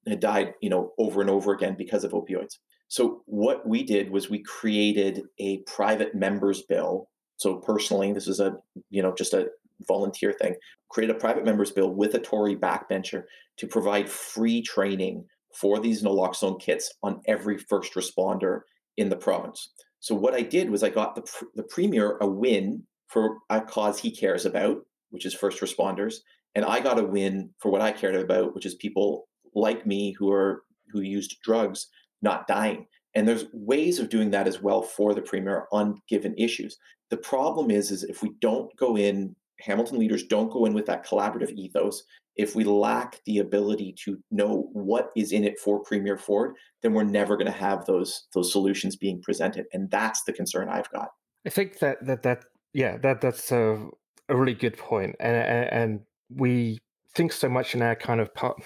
had 0.08 0.20
died, 0.20 0.54
you 0.62 0.70
know, 0.70 0.92
over 0.98 1.20
and 1.20 1.28
over 1.28 1.52
again 1.52 1.74
because 1.76 2.04
of 2.04 2.12
opioids. 2.12 2.54
So 2.88 3.22
what 3.26 3.68
we 3.68 3.82
did 3.82 4.10
was 4.10 4.30
we 4.30 4.42
created 4.44 5.22
a 5.38 5.58
private 5.66 6.14
members 6.14 6.62
bill 6.62 7.08
so 7.36 7.56
personally, 7.56 8.12
this 8.12 8.28
is 8.28 8.40
a 8.40 8.56
you 8.90 9.02
know 9.02 9.14
just 9.14 9.34
a 9.34 9.50
volunteer 9.86 10.32
thing. 10.32 10.56
Create 10.88 11.10
a 11.10 11.14
private 11.14 11.44
members 11.44 11.70
bill 11.70 11.90
with 11.90 12.14
a 12.14 12.18
Tory 12.18 12.56
backbencher 12.56 13.24
to 13.58 13.66
provide 13.66 14.08
free 14.08 14.62
training 14.62 15.24
for 15.54 15.78
these 15.80 16.02
naloxone 16.02 16.60
kits 16.60 16.92
on 17.02 17.20
every 17.26 17.58
first 17.58 17.94
responder 17.94 18.60
in 18.96 19.08
the 19.08 19.16
province. 19.16 19.70
So 20.00 20.14
what 20.14 20.34
I 20.34 20.42
did 20.42 20.70
was 20.70 20.82
I 20.82 20.90
got 20.90 21.14
the 21.14 21.46
the 21.54 21.64
premier 21.64 22.16
a 22.20 22.26
win 22.26 22.82
for 23.08 23.38
a 23.50 23.60
cause 23.60 23.98
he 23.98 24.10
cares 24.10 24.46
about, 24.46 24.84
which 25.10 25.26
is 25.26 25.34
first 25.34 25.60
responders, 25.60 26.16
and 26.54 26.64
I 26.64 26.80
got 26.80 26.98
a 26.98 27.04
win 27.04 27.50
for 27.58 27.70
what 27.70 27.82
I 27.82 27.92
cared 27.92 28.16
about, 28.16 28.54
which 28.54 28.66
is 28.66 28.74
people 28.74 29.28
like 29.54 29.86
me 29.86 30.12
who 30.12 30.30
are 30.30 30.62
who 30.90 31.00
used 31.00 31.40
drugs 31.42 31.88
not 32.22 32.46
dying. 32.46 32.86
And 33.14 33.26
there's 33.26 33.46
ways 33.52 33.98
of 33.98 34.10
doing 34.10 34.30
that 34.32 34.46
as 34.46 34.60
well 34.60 34.82
for 34.82 35.14
the 35.14 35.22
premier 35.22 35.66
on 35.72 36.00
given 36.06 36.34
issues. 36.36 36.76
The 37.10 37.16
problem 37.16 37.70
is, 37.70 37.90
is 37.90 38.02
if 38.04 38.22
we 38.22 38.32
don't 38.40 38.74
go 38.76 38.96
in, 38.96 39.34
Hamilton 39.60 39.98
leaders 39.98 40.24
don't 40.24 40.50
go 40.50 40.66
in 40.66 40.74
with 40.74 40.86
that 40.86 41.06
collaborative 41.06 41.50
ethos. 41.50 42.02
If 42.36 42.54
we 42.54 42.64
lack 42.64 43.20
the 43.24 43.38
ability 43.38 43.94
to 44.04 44.18
know 44.30 44.68
what 44.72 45.10
is 45.16 45.32
in 45.32 45.44
it 45.44 45.58
for 45.58 45.82
Premier 45.82 46.18
Ford, 46.18 46.54
then 46.82 46.92
we're 46.92 47.04
never 47.04 47.36
going 47.36 47.50
to 47.50 47.58
have 47.58 47.86
those 47.86 48.26
those 48.34 48.52
solutions 48.52 48.96
being 48.96 49.22
presented, 49.22 49.66
and 49.72 49.90
that's 49.90 50.22
the 50.24 50.32
concern 50.32 50.68
I've 50.68 50.90
got. 50.90 51.08
I 51.46 51.50
think 51.50 51.78
that 51.78 52.04
that 52.04 52.22
that 52.24 52.44
yeah 52.74 52.98
that 52.98 53.22
that's 53.22 53.50
a, 53.52 53.86
a 54.28 54.36
really 54.36 54.54
good 54.54 54.76
point, 54.76 55.16
and 55.18 55.36
and 55.70 56.00
we 56.28 56.78
think 57.16 57.32
so 57.32 57.48
much 57.48 57.74
in 57.74 57.82
our 57.82 57.96
kind 57.96 58.20
of 58.20 58.32
part, 58.34 58.62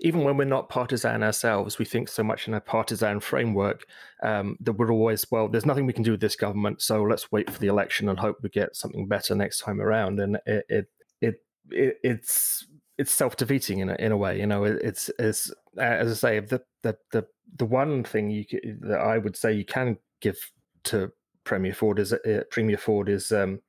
even 0.00 0.22
when 0.22 0.36
we're 0.36 0.44
not 0.44 0.68
partisan 0.68 1.22
ourselves, 1.22 1.78
we 1.78 1.84
think 1.84 2.08
so 2.08 2.22
much 2.22 2.46
in 2.46 2.54
a 2.54 2.60
partisan 2.60 3.18
framework 3.20 3.84
um, 4.22 4.56
that 4.60 4.74
we're 4.74 4.92
always, 4.92 5.26
well, 5.30 5.48
there's 5.48 5.66
nothing 5.66 5.84
we 5.84 5.92
can 5.92 6.04
do 6.04 6.12
with 6.12 6.20
this 6.20 6.36
government, 6.36 6.80
so 6.80 7.02
let's 7.02 7.32
wait 7.32 7.50
for 7.50 7.58
the 7.58 7.66
election 7.66 8.08
and 8.08 8.18
hope 8.18 8.38
we 8.42 8.48
get 8.48 8.76
something 8.76 9.08
better 9.08 9.34
next 9.34 9.58
time 9.60 9.80
around. 9.80 10.20
And 10.20 10.38
it, 10.46 10.64
it, 10.68 10.86
it, 11.20 11.34
it 11.70 11.98
it's 12.02 12.66
it's 12.96 13.12
self 13.12 13.36
defeating 13.36 13.80
in 13.80 13.90
a, 13.90 13.94
in 13.98 14.12
a 14.12 14.16
way. 14.16 14.38
You 14.38 14.46
know, 14.46 14.64
it, 14.64 14.80
it's 14.82 15.10
it's 15.18 15.52
as 15.76 16.10
I 16.10 16.14
say, 16.14 16.40
the 16.40 16.62
the 16.82 16.96
the 17.12 17.26
the 17.56 17.66
one 17.66 18.04
thing 18.04 18.30
you 18.30 18.44
that 18.80 19.00
I 19.00 19.18
would 19.18 19.36
say 19.36 19.52
you 19.52 19.64
can 19.64 19.98
give 20.20 20.38
to 20.84 21.10
Premier 21.44 21.74
Ford 21.74 21.98
is 21.98 22.12
uh, 22.12 22.42
Premier 22.50 22.78
Ford 22.78 23.08
is 23.08 23.32
um, 23.32 23.60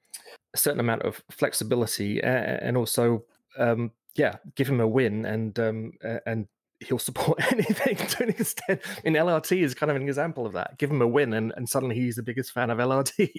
a 0.53 0.57
certain 0.57 0.79
amount 0.79 1.03
of 1.03 1.23
flexibility 1.31 2.21
and 2.21 2.77
also 2.77 3.23
um, 3.57 3.91
yeah, 4.19 4.35
give 4.55 4.67
him 4.67 4.81
a 4.81 4.87
win 4.87 5.25
and 5.25 5.57
um, 5.57 5.93
and 6.25 6.47
he'll 6.81 6.99
support 6.99 7.39
anything 7.53 7.95
to 7.95 8.23
an 8.23 8.29
extent. 8.29 8.81
I 8.85 9.01
mean, 9.03 9.13
LRT 9.13 9.63
is 9.63 9.73
kind 9.73 9.89
of 9.89 9.95
an 9.95 10.03
example 10.03 10.45
of 10.45 10.53
that. 10.53 10.77
Give 10.77 10.91
him 10.91 11.01
a 11.01 11.07
win, 11.07 11.33
and, 11.33 11.53
and 11.55 11.67
suddenly 11.67 11.95
he's 11.95 12.17
the 12.17 12.23
biggest 12.23 12.51
fan 12.51 12.69
of 12.69 12.77
LRT. 12.77 13.29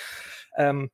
um, 0.58 0.88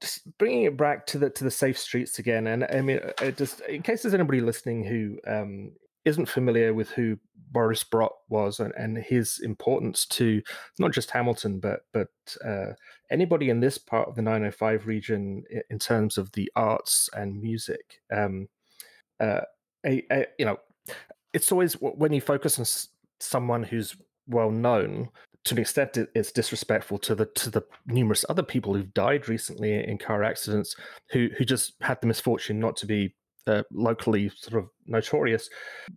just 0.00 0.26
bringing 0.38 0.64
it 0.64 0.76
back 0.76 1.06
to 1.08 1.18
the 1.18 1.30
to 1.30 1.44
the 1.44 1.50
safe 1.50 1.78
streets 1.78 2.18
again, 2.18 2.46
and 2.46 2.64
I 2.64 2.80
mean, 2.80 3.00
uh, 3.20 3.30
just 3.32 3.60
in 3.60 3.82
case 3.82 4.02
there's 4.02 4.14
anybody 4.14 4.40
listening 4.40 4.84
who 4.84 5.18
um, 5.26 5.72
isn't 6.04 6.26
familiar 6.26 6.72
with 6.72 6.90
who 6.90 7.18
Boris 7.50 7.84
Brott 7.84 8.12
was 8.28 8.60
and, 8.60 8.72
and 8.76 8.98
his 8.98 9.40
importance 9.40 10.06
to 10.06 10.42
not 10.78 10.92
just 10.92 11.10
Hamilton, 11.10 11.60
but 11.60 11.80
but 11.92 12.08
uh, 12.44 12.72
anybody 13.10 13.50
in 13.50 13.60
this 13.60 13.78
part 13.78 14.08
of 14.08 14.14
the 14.14 14.22
905 14.22 14.86
region 14.86 15.44
in 15.70 15.78
terms 15.78 16.18
of 16.18 16.32
the 16.32 16.50
arts 16.56 17.08
and 17.14 17.40
music. 17.40 18.00
Um, 18.14 18.48
uh, 19.20 19.40
a, 19.86 20.04
a, 20.10 20.26
you 20.38 20.44
know, 20.44 20.58
it's 21.32 21.50
always 21.52 21.74
when 21.74 22.12
you 22.12 22.20
focus 22.20 22.58
on 22.58 22.66
someone 23.20 23.62
who's 23.62 23.96
well 24.26 24.50
known 24.50 25.08
to 25.44 25.54
an 25.54 25.60
extent 25.60 25.98
it's 26.14 26.32
disrespectful 26.32 26.98
to 26.98 27.14
the 27.14 27.26
to 27.26 27.50
the 27.50 27.62
numerous 27.86 28.24
other 28.28 28.42
people 28.42 28.74
who've 28.74 28.94
died 28.94 29.28
recently 29.28 29.84
in 29.84 29.98
car 29.98 30.22
accidents 30.22 30.74
who 31.10 31.28
who 31.36 31.44
just 31.44 31.74
had 31.82 32.00
the 32.00 32.06
misfortune 32.06 32.58
not 32.58 32.76
to 32.76 32.86
be 32.86 33.14
uh, 33.46 33.62
locally 33.72 34.30
sort 34.30 34.62
of 34.62 34.70
notorious. 34.86 35.50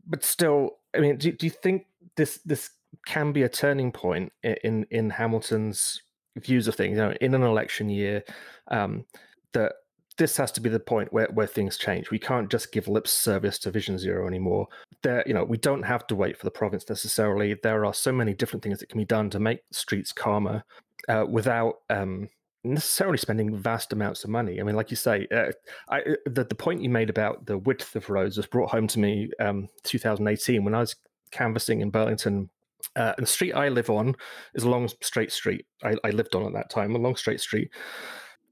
But 0.06 0.23
still, 0.23 0.77
I 0.95 0.99
mean, 0.99 1.17
do, 1.17 1.32
do 1.32 1.45
you 1.45 1.49
think 1.49 1.86
this 2.15 2.39
this 2.45 2.71
can 3.06 3.32
be 3.32 3.43
a 3.43 3.49
turning 3.49 3.91
point 3.91 4.32
in 4.43 4.86
in 4.91 5.10
Hamilton's 5.10 6.01
views 6.38 6.67
of 6.67 6.75
things? 6.75 6.97
You 6.97 7.03
know, 7.03 7.13
in 7.21 7.34
an 7.34 7.43
election 7.43 7.89
year, 7.89 8.23
um, 8.69 9.06
that 9.53 9.73
this 10.17 10.36
has 10.38 10.51
to 10.53 10.62
be 10.62 10.69
the 10.69 10.80
point 10.80 11.13
where, 11.13 11.27
where 11.34 11.47
things 11.47 11.77
change. 11.77 12.10
We 12.10 12.19
can't 12.19 12.49
just 12.49 12.71
give 12.71 12.88
lip 12.88 13.08
service 13.08 13.60
to 13.60 13.71
Vision 13.71 13.97
Zero 13.97 14.27
anymore. 14.27 14.67
There, 15.03 15.23
you 15.27 15.34
know, 15.34 15.43
we 15.43 15.58
don't 15.58 15.84
have 15.84 16.08
to 16.08 16.15
wait 16.15 16.38
for 16.38 16.45
the 16.45 16.51
province 16.51 16.89
necessarily. 16.89 17.56
There 17.62 17.86
are 17.86 17.93
so 17.93 18.12
many 18.12 18.34
different 18.34 18.63
things 18.63 18.80
that 18.80 18.89
can 18.89 18.97
be 18.97 19.06
done 19.06 19.30
to 19.30 19.39
make 19.39 19.60
streets 19.71 20.12
calmer 20.12 20.63
uh, 21.08 21.25
without 21.30 21.75
um, 21.89 22.30
necessarily 22.63 23.17
spending 23.17 23.56
vast 23.56 23.93
amounts 23.93 24.23
of 24.23 24.32
money. 24.32 24.60
I 24.60 24.63
mean, 24.63 24.75
like 24.75 24.89
you 24.89 24.97
say, 24.97 25.27
uh, 25.32 25.51
I, 25.89 26.01
the, 26.25 26.43
the 26.43 26.56
point 26.56 26.82
you 26.82 26.89
made 26.89 27.10
about 27.10 27.45
the 27.45 27.60
width 27.60 27.95
of 27.95 28.10
roads 28.10 28.38
was 28.38 28.47
brought 28.47 28.71
home 28.71 28.88
to 28.88 28.99
me 28.99 29.30
um, 29.39 29.69
2018 29.84 30.63
when 30.63 30.73
I 30.73 30.80
was 30.80 30.95
canvassing 31.32 31.82
in 31.82 31.91
Burlington. 31.91 32.49
Uh, 32.95 33.13
and 33.17 33.23
the 33.25 33.30
street 33.30 33.53
I 33.53 33.69
live 33.69 33.89
on 33.89 34.15
is 34.56 34.63
a 34.63 34.69
long 34.69 34.89
straight 35.01 35.32
street. 35.32 35.65
I, 35.84 35.95
I 36.03 36.10
lived 36.10 36.36
on 36.36 36.45
at 36.45 36.53
that 36.53 36.69
time, 36.69 36.95
a 36.95 36.99
long 36.99 37.15
straight 37.15 37.41
street. 37.41 37.69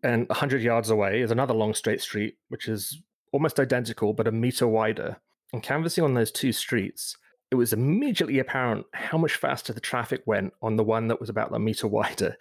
And 0.05 0.29
100 0.29 0.61
yards 0.61 0.91
away 0.91 1.21
is 1.21 1.31
another 1.31 1.55
long 1.55 1.73
straight 1.73 1.99
street, 1.99 2.37
which 2.49 2.67
is 2.67 3.01
almost 3.31 3.59
identical, 3.59 4.13
but 4.13 4.27
a 4.27 4.31
meter 4.31 4.67
wider. 4.67 5.17
And 5.51 5.63
canvassing 5.63 6.03
on 6.03 6.13
those 6.13 6.31
two 6.31 6.51
streets, 6.51 7.17
it 7.49 7.55
was 7.55 7.73
immediately 7.73 8.37
apparent 8.37 8.85
how 8.93 9.17
much 9.17 9.35
faster 9.35 9.73
the 9.73 9.79
traffic 9.79 10.21
went 10.27 10.53
on 10.61 10.75
the 10.75 10.83
one 10.83 11.07
that 11.07 11.19
was 11.19 11.29
about 11.29 11.55
a 11.55 11.57
meter 11.57 11.87
wider. 11.97 12.37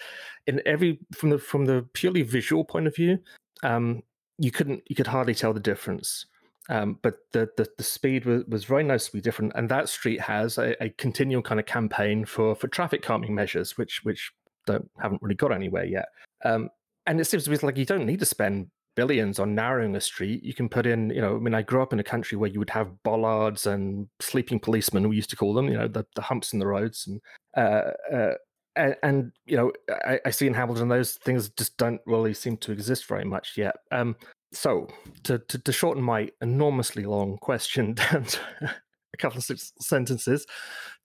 In 0.46 0.60
every 0.66 0.98
from 1.14 1.30
the 1.30 1.38
from 1.38 1.64
the 1.64 1.86
purely 1.94 2.20
visual 2.20 2.64
point 2.64 2.86
of 2.86 2.94
view, 2.94 3.18
um, 3.62 4.02
you 4.36 4.50
couldn't 4.50 4.82
you 4.86 4.94
could 4.94 5.06
hardly 5.06 5.34
tell 5.34 5.54
the 5.54 5.60
difference. 5.60 6.26
Um, 6.68 6.98
but 7.02 7.16
the, 7.32 7.48
the, 7.58 7.66
the 7.76 7.84
speed 7.84 8.24
was, 8.24 8.42
was 8.46 8.64
very 8.64 8.84
noticeably 8.84 9.20
different, 9.20 9.52
and 9.54 9.68
that 9.68 9.88
street 9.88 10.20
has 10.20 10.56
a, 10.56 10.82
a 10.82 10.90
continual 10.90 11.42
kind 11.42 11.60
of 11.60 11.64
campaign 11.66 12.26
for 12.26 12.54
for 12.54 12.68
traffic 12.68 13.00
calming 13.00 13.34
measures, 13.34 13.78
which 13.78 14.04
which 14.04 14.32
don't 14.66 14.90
haven't 15.00 15.22
really 15.22 15.34
got 15.34 15.50
anywhere 15.50 15.84
yet. 15.86 16.08
Um, 16.44 16.68
and 17.06 17.20
it 17.20 17.24
seems 17.24 17.44
to 17.44 17.50
be 17.50 17.56
like 17.58 17.76
you 17.76 17.84
don't 17.84 18.06
need 18.06 18.20
to 18.20 18.26
spend 18.26 18.68
billions 18.94 19.38
on 19.38 19.54
narrowing 19.54 19.96
a 19.96 20.00
street. 20.00 20.42
You 20.42 20.54
can 20.54 20.68
put 20.68 20.86
in, 20.86 21.10
you 21.10 21.20
know, 21.20 21.36
I 21.36 21.38
mean, 21.38 21.54
I 21.54 21.62
grew 21.62 21.82
up 21.82 21.92
in 21.92 22.00
a 22.00 22.04
country 22.04 22.36
where 22.36 22.50
you 22.50 22.58
would 22.58 22.70
have 22.70 23.02
bollards 23.02 23.66
and 23.66 24.08
sleeping 24.20 24.60
policemen, 24.60 25.08
we 25.08 25.16
used 25.16 25.30
to 25.30 25.36
call 25.36 25.54
them, 25.54 25.68
you 25.68 25.76
know, 25.76 25.88
the, 25.88 26.06
the 26.14 26.22
humps 26.22 26.52
in 26.52 26.58
the 26.58 26.66
roads. 26.66 27.06
And, 27.06 27.20
uh, 27.56 27.90
uh, 28.14 28.34
and, 28.76 28.96
and, 29.02 29.32
you 29.46 29.56
know, 29.56 29.72
I, 29.90 30.20
I, 30.24 30.30
see 30.30 30.46
in 30.46 30.54
Hamilton 30.54 30.88
those 30.88 31.12
things 31.12 31.48
just 31.50 31.76
don't 31.76 32.00
really 32.06 32.34
seem 32.34 32.56
to 32.58 32.72
exist 32.72 33.06
very 33.06 33.24
much 33.24 33.52
yet. 33.56 33.76
Um, 33.92 34.16
so, 34.52 34.88
to, 35.24 35.38
to, 35.38 35.58
to, 35.58 35.72
shorten 35.72 36.02
my 36.02 36.30
enormously 36.40 37.04
long 37.04 37.38
question 37.38 37.94
down 38.12 38.24
to 38.24 38.40
a 38.62 39.16
couple 39.16 39.38
of 39.38 39.44
sentences, 39.80 40.46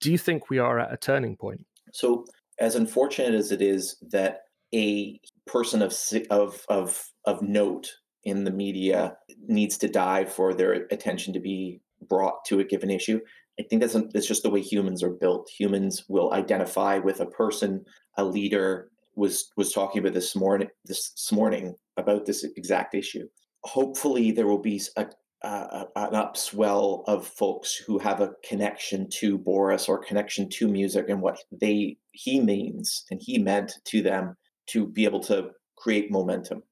do 0.00 0.10
you 0.10 0.18
think 0.18 0.50
we 0.50 0.58
are 0.58 0.78
at 0.78 0.92
a 0.92 0.96
turning 0.96 1.36
point? 1.36 1.64
So, 1.92 2.24
as 2.58 2.74
unfortunate 2.74 3.34
as 3.34 3.52
it 3.52 3.62
is 3.62 3.96
that 4.10 4.42
a 4.74 5.20
person 5.46 5.82
of 5.82 5.94
of 6.30 6.64
of 6.68 7.10
of 7.24 7.42
note 7.42 7.90
in 8.24 8.44
the 8.44 8.50
media 8.50 9.16
needs 9.46 9.78
to 9.78 9.88
die 9.88 10.24
for 10.24 10.54
their 10.54 10.72
attention 10.90 11.32
to 11.32 11.40
be 11.40 11.80
brought 12.08 12.44
to 12.46 12.60
a 12.60 12.64
given 12.64 12.90
issue. 12.90 13.20
I 13.58 13.64
think 13.64 13.82
that's, 13.82 13.96
that's 14.12 14.26
just 14.26 14.42
the 14.42 14.50
way 14.50 14.60
humans 14.60 15.02
are 15.02 15.10
built. 15.10 15.50
Humans 15.58 16.04
will 16.08 16.32
identify 16.32 16.98
with 16.98 17.20
a 17.20 17.26
person, 17.26 17.84
a 18.16 18.24
leader 18.24 18.90
was 19.16 19.50
was 19.56 19.72
talking 19.72 20.00
about 20.00 20.14
this 20.14 20.36
morning 20.36 20.68
this 20.84 21.30
morning 21.32 21.74
about 21.96 22.26
this 22.26 22.44
exact 22.56 22.94
issue. 22.94 23.26
Hopefully, 23.64 24.30
there 24.30 24.46
will 24.46 24.62
be 24.62 24.80
a, 24.96 25.06
a, 25.42 25.86
an 25.96 26.12
upswell 26.12 27.04
of 27.06 27.26
folks 27.26 27.74
who 27.74 27.98
have 27.98 28.20
a 28.20 28.32
connection 28.48 29.08
to 29.10 29.36
Boris 29.36 29.88
or 29.88 29.98
connection 29.98 30.48
to 30.50 30.68
music 30.68 31.08
and 31.08 31.20
what 31.20 31.38
they 31.52 31.98
he 32.12 32.40
means 32.40 33.04
and 33.10 33.20
he 33.22 33.38
meant 33.38 33.72
to 33.84 34.00
them 34.00 34.36
to 34.70 34.86
be 34.86 35.04
able 35.04 35.20
to 35.20 35.50
create 35.76 36.10
momentum. 36.10 36.62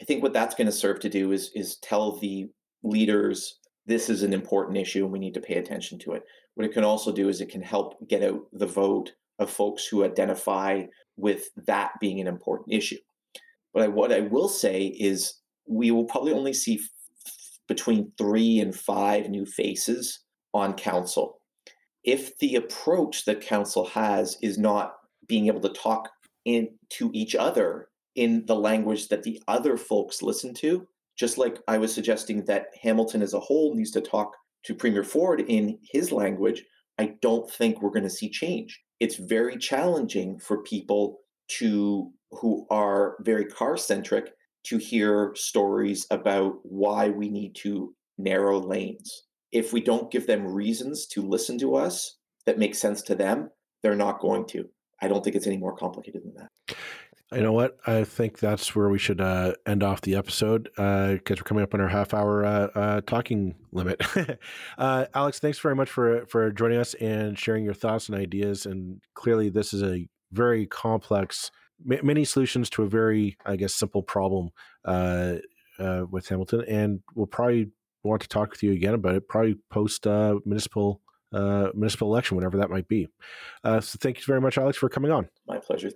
I 0.00 0.04
think 0.04 0.22
what 0.22 0.32
that's 0.32 0.54
going 0.54 0.66
to 0.66 0.72
serve 0.72 1.00
to 1.00 1.08
do 1.08 1.32
is 1.32 1.50
is 1.54 1.76
tell 1.76 2.16
the 2.18 2.48
leaders 2.82 3.58
this 3.86 4.08
is 4.08 4.22
an 4.22 4.32
important 4.32 4.76
issue 4.76 5.04
and 5.04 5.12
we 5.12 5.18
need 5.18 5.34
to 5.34 5.40
pay 5.40 5.54
attention 5.54 5.98
to 6.00 6.12
it. 6.12 6.24
What 6.54 6.66
it 6.66 6.72
can 6.72 6.84
also 6.84 7.12
do 7.12 7.28
is 7.28 7.40
it 7.40 7.50
can 7.50 7.62
help 7.62 7.96
get 8.08 8.22
out 8.22 8.40
the 8.52 8.66
vote 8.66 9.12
of 9.38 9.50
folks 9.50 9.86
who 9.86 10.04
identify 10.04 10.84
with 11.16 11.48
that 11.66 11.92
being 12.00 12.20
an 12.20 12.26
important 12.26 12.72
issue. 12.72 12.98
But 13.72 13.82
I, 13.84 13.88
what 13.88 14.12
I 14.12 14.20
will 14.20 14.48
say 14.48 14.86
is 14.86 15.34
we 15.66 15.90
will 15.90 16.04
probably 16.04 16.32
only 16.32 16.52
see 16.52 16.74
f- 16.74 17.30
between 17.68 18.12
three 18.18 18.60
and 18.60 18.74
five 18.74 19.30
new 19.30 19.46
faces 19.46 20.20
on 20.52 20.74
council. 20.74 21.40
If 22.04 22.36
the 22.38 22.56
approach 22.56 23.24
that 23.24 23.40
council 23.40 23.86
has 23.86 24.36
is 24.42 24.58
not 24.58 24.94
being 25.26 25.46
able 25.46 25.60
to 25.60 25.68
talk 25.70 26.10
in 26.44 26.68
to 26.90 27.10
each 27.12 27.34
other 27.34 27.88
in 28.14 28.44
the 28.46 28.56
language 28.56 29.08
that 29.08 29.22
the 29.22 29.42
other 29.48 29.76
folks 29.76 30.22
listen 30.22 30.54
to. 30.54 30.86
Just 31.16 31.38
like 31.38 31.58
I 31.68 31.78
was 31.78 31.94
suggesting 31.94 32.44
that 32.46 32.66
Hamilton 32.80 33.22
as 33.22 33.34
a 33.34 33.40
whole 33.40 33.74
needs 33.74 33.90
to 33.92 34.00
talk 34.00 34.34
to 34.64 34.74
Premier 34.74 35.04
Ford 35.04 35.40
in 35.40 35.78
his 35.82 36.12
language, 36.12 36.64
I 36.98 37.14
don't 37.20 37.50
think 37.50 37.80
we're 37.80 37.90
going 37.90 38.02
to 38.04 38.10
see 38.10 38.30
change. 38.30 38.80
It's 39.00 39.16
very 39.16 39.56
challenging 39.58 40.38
for 40.38 40.62
people 40.62 41.18
to 41.58 42.10
who 42.30 42.66
are 42.70 43.16
very 43.20 43.44
car 43.44 43.76
centric 43.76 44.32
to 44.64 44.78
hear 44.78 45.32
stories 45.34 46.06
about 46.10 46.58
why 46.62 47.08
we 47.08 47.28
need 47.28 47.54
to 47.56 47.94
narrow 48.16 48.58
lanes. 48.58 49.24
If 49.50 49.72
we 49.72 49.80
don't 49.80 50.10
give 50.10 50.26
them 50.26 50.46
reasons 50.46 51.06
to 51.08 51.20
listen 51.20 51.58
to 51.58 51.74
us 51.74 52.16
that 52.46 52.58
make 52.58 52.74
sense 52.74 53.02
to 53.02 53.14
them, 53.14 53.50
they're 53.82 53.94
not 53.94 54.20
going 54.20 54.46
to. 54.46 54.68
I 55.02 55.08
don't 55.08 55.22
think 55.22 55.36
it's 55.36 55.46
any 55.46 55.58
more 55.58 55.76
complicated 55.76 56.22
than 56.22 56.34
that. 56.34 56.76
You 57.32 57.42
know 57.42 57.52
what? 57.52 57.78
I 57.86 58.04
think 58.04 58.38
that's 58.38 58.74
where 58.76 58.90
we 58.90 58.98
should 58.98 59.20
uh, 59.20 59.54
end 59.66 59.82
off 59.82 60.02
the 60.02 60.16
episode 60.16 60.64
because 60.64 60.78
uh, 60.78 61.18
we're 61.30 61.44
coming 61.44 61.64
up 61.64 61.72
on 61.72 61.80
our 61.80 61.88
half 61.88 62.12
hour 62.12 62.44
uh, 62.44 62.68
uh 62.74 63.00
talking 63.02 63.54
limit. 63.72 64.02
Uh, 64.78 65.06
Alex, 65.14 65.38
thanks 65.38 65.58
very 65.58 65.74
much 65.74 65.90
for 65.90 66.26
for 66.26 66.50
joining 66.50 66.78
us 66.78 66.94
and 66.94 67.38
sharing 67.38 67.64
your 67.64 67.74
thoughts 67.74 68.08
and 68.08 68.18
ideas. 68.18 68.66
And 68.66 69.00
clearly, 69.14 69.48
this 69.48 69.72
is 69.72 69.82
a 69.82 70.08
very 70.32 70.66
complex, 70.66 71.50
many 71.84 72.24
solutions 72.24 72.68
to 72.70 72.82
a 72.82 72.88
very, 72.88 73.36
I 73.44 73.56
guess, 73.56 73.74
simple 73.74 74.02
problem 74.02 74.50
uh, 74.84 75.36
with 76.10 76.28
Hamilton. 76.28 76.64
And 76.66 77.00
we'll 77.14 77.26
probably 77.26 77.70
want 78.02 78.22
to 78.22 78.28
talk 78.28 78.50
with 78.50 78.62
you 78.62 78.72
again 78.72 78.94
about 78.94 79.14
it, 79.14 79.28
probably 79.28 79.56
post 79.70 80.06
municipal 80.06 81.01
uh, 81.32 81.68
municipal 81.74 82.08
election, 82.08 82.36
whenever 82.36 82.58
that 82.58 82.70
might 82.70 82.88
be. 82.88 83.08
Uh, 83.64 83.80
so 83.80 83.98
thank 84.00 84.18
you 84.18 84.24
very 84.26 84.40
much, 84.40 84.58
Alex, 84.58 84.78
for 84.78 84.88
coming 84.88 85.10
on. 85.10 85.28
My 85.46 85.58
pleasure. 85.58 85.90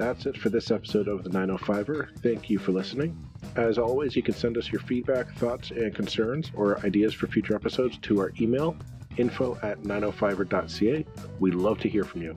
That's 0.00 0.24
it 0.24 0.38
for 0.38 0.48
this 0.48 0.70
episode 0.70 1.08
of 1.08 1.24
the 1.24 1.30
905er. 1.30 2.18
Thank 2.20 2.48
you 2.48 2.58
for 2.58 2.72
listening. 2.72 3.16
As 3.56 3.78
always, 3.78 4.16
you 4.16 4.22
can 4.22 4.34
send 4.34 4.56
us 4.56 4.72
your 4.72 4.80
feedback, 4.80 5.34
thoughts, 5.36 5.70
and 5.72 5.94
concerns 5.94 6.50
or 6.54 6.80
ideas 6.86 7.12
for 7.12 7.26
future 7.26 7.54
episodes 7.54 7.98
to 7.98 8.18
our 8.18 8.32
email, 8.40 8.76
info 9.18 9.58
at 9.62 9.82
905er.ca. 9.82 11.04
we 11.38 11.50
love 11.50 11.78
to 11.80 11.88
hear 11.88 12.04
from 12.04 12.22
you. 12.22 12.36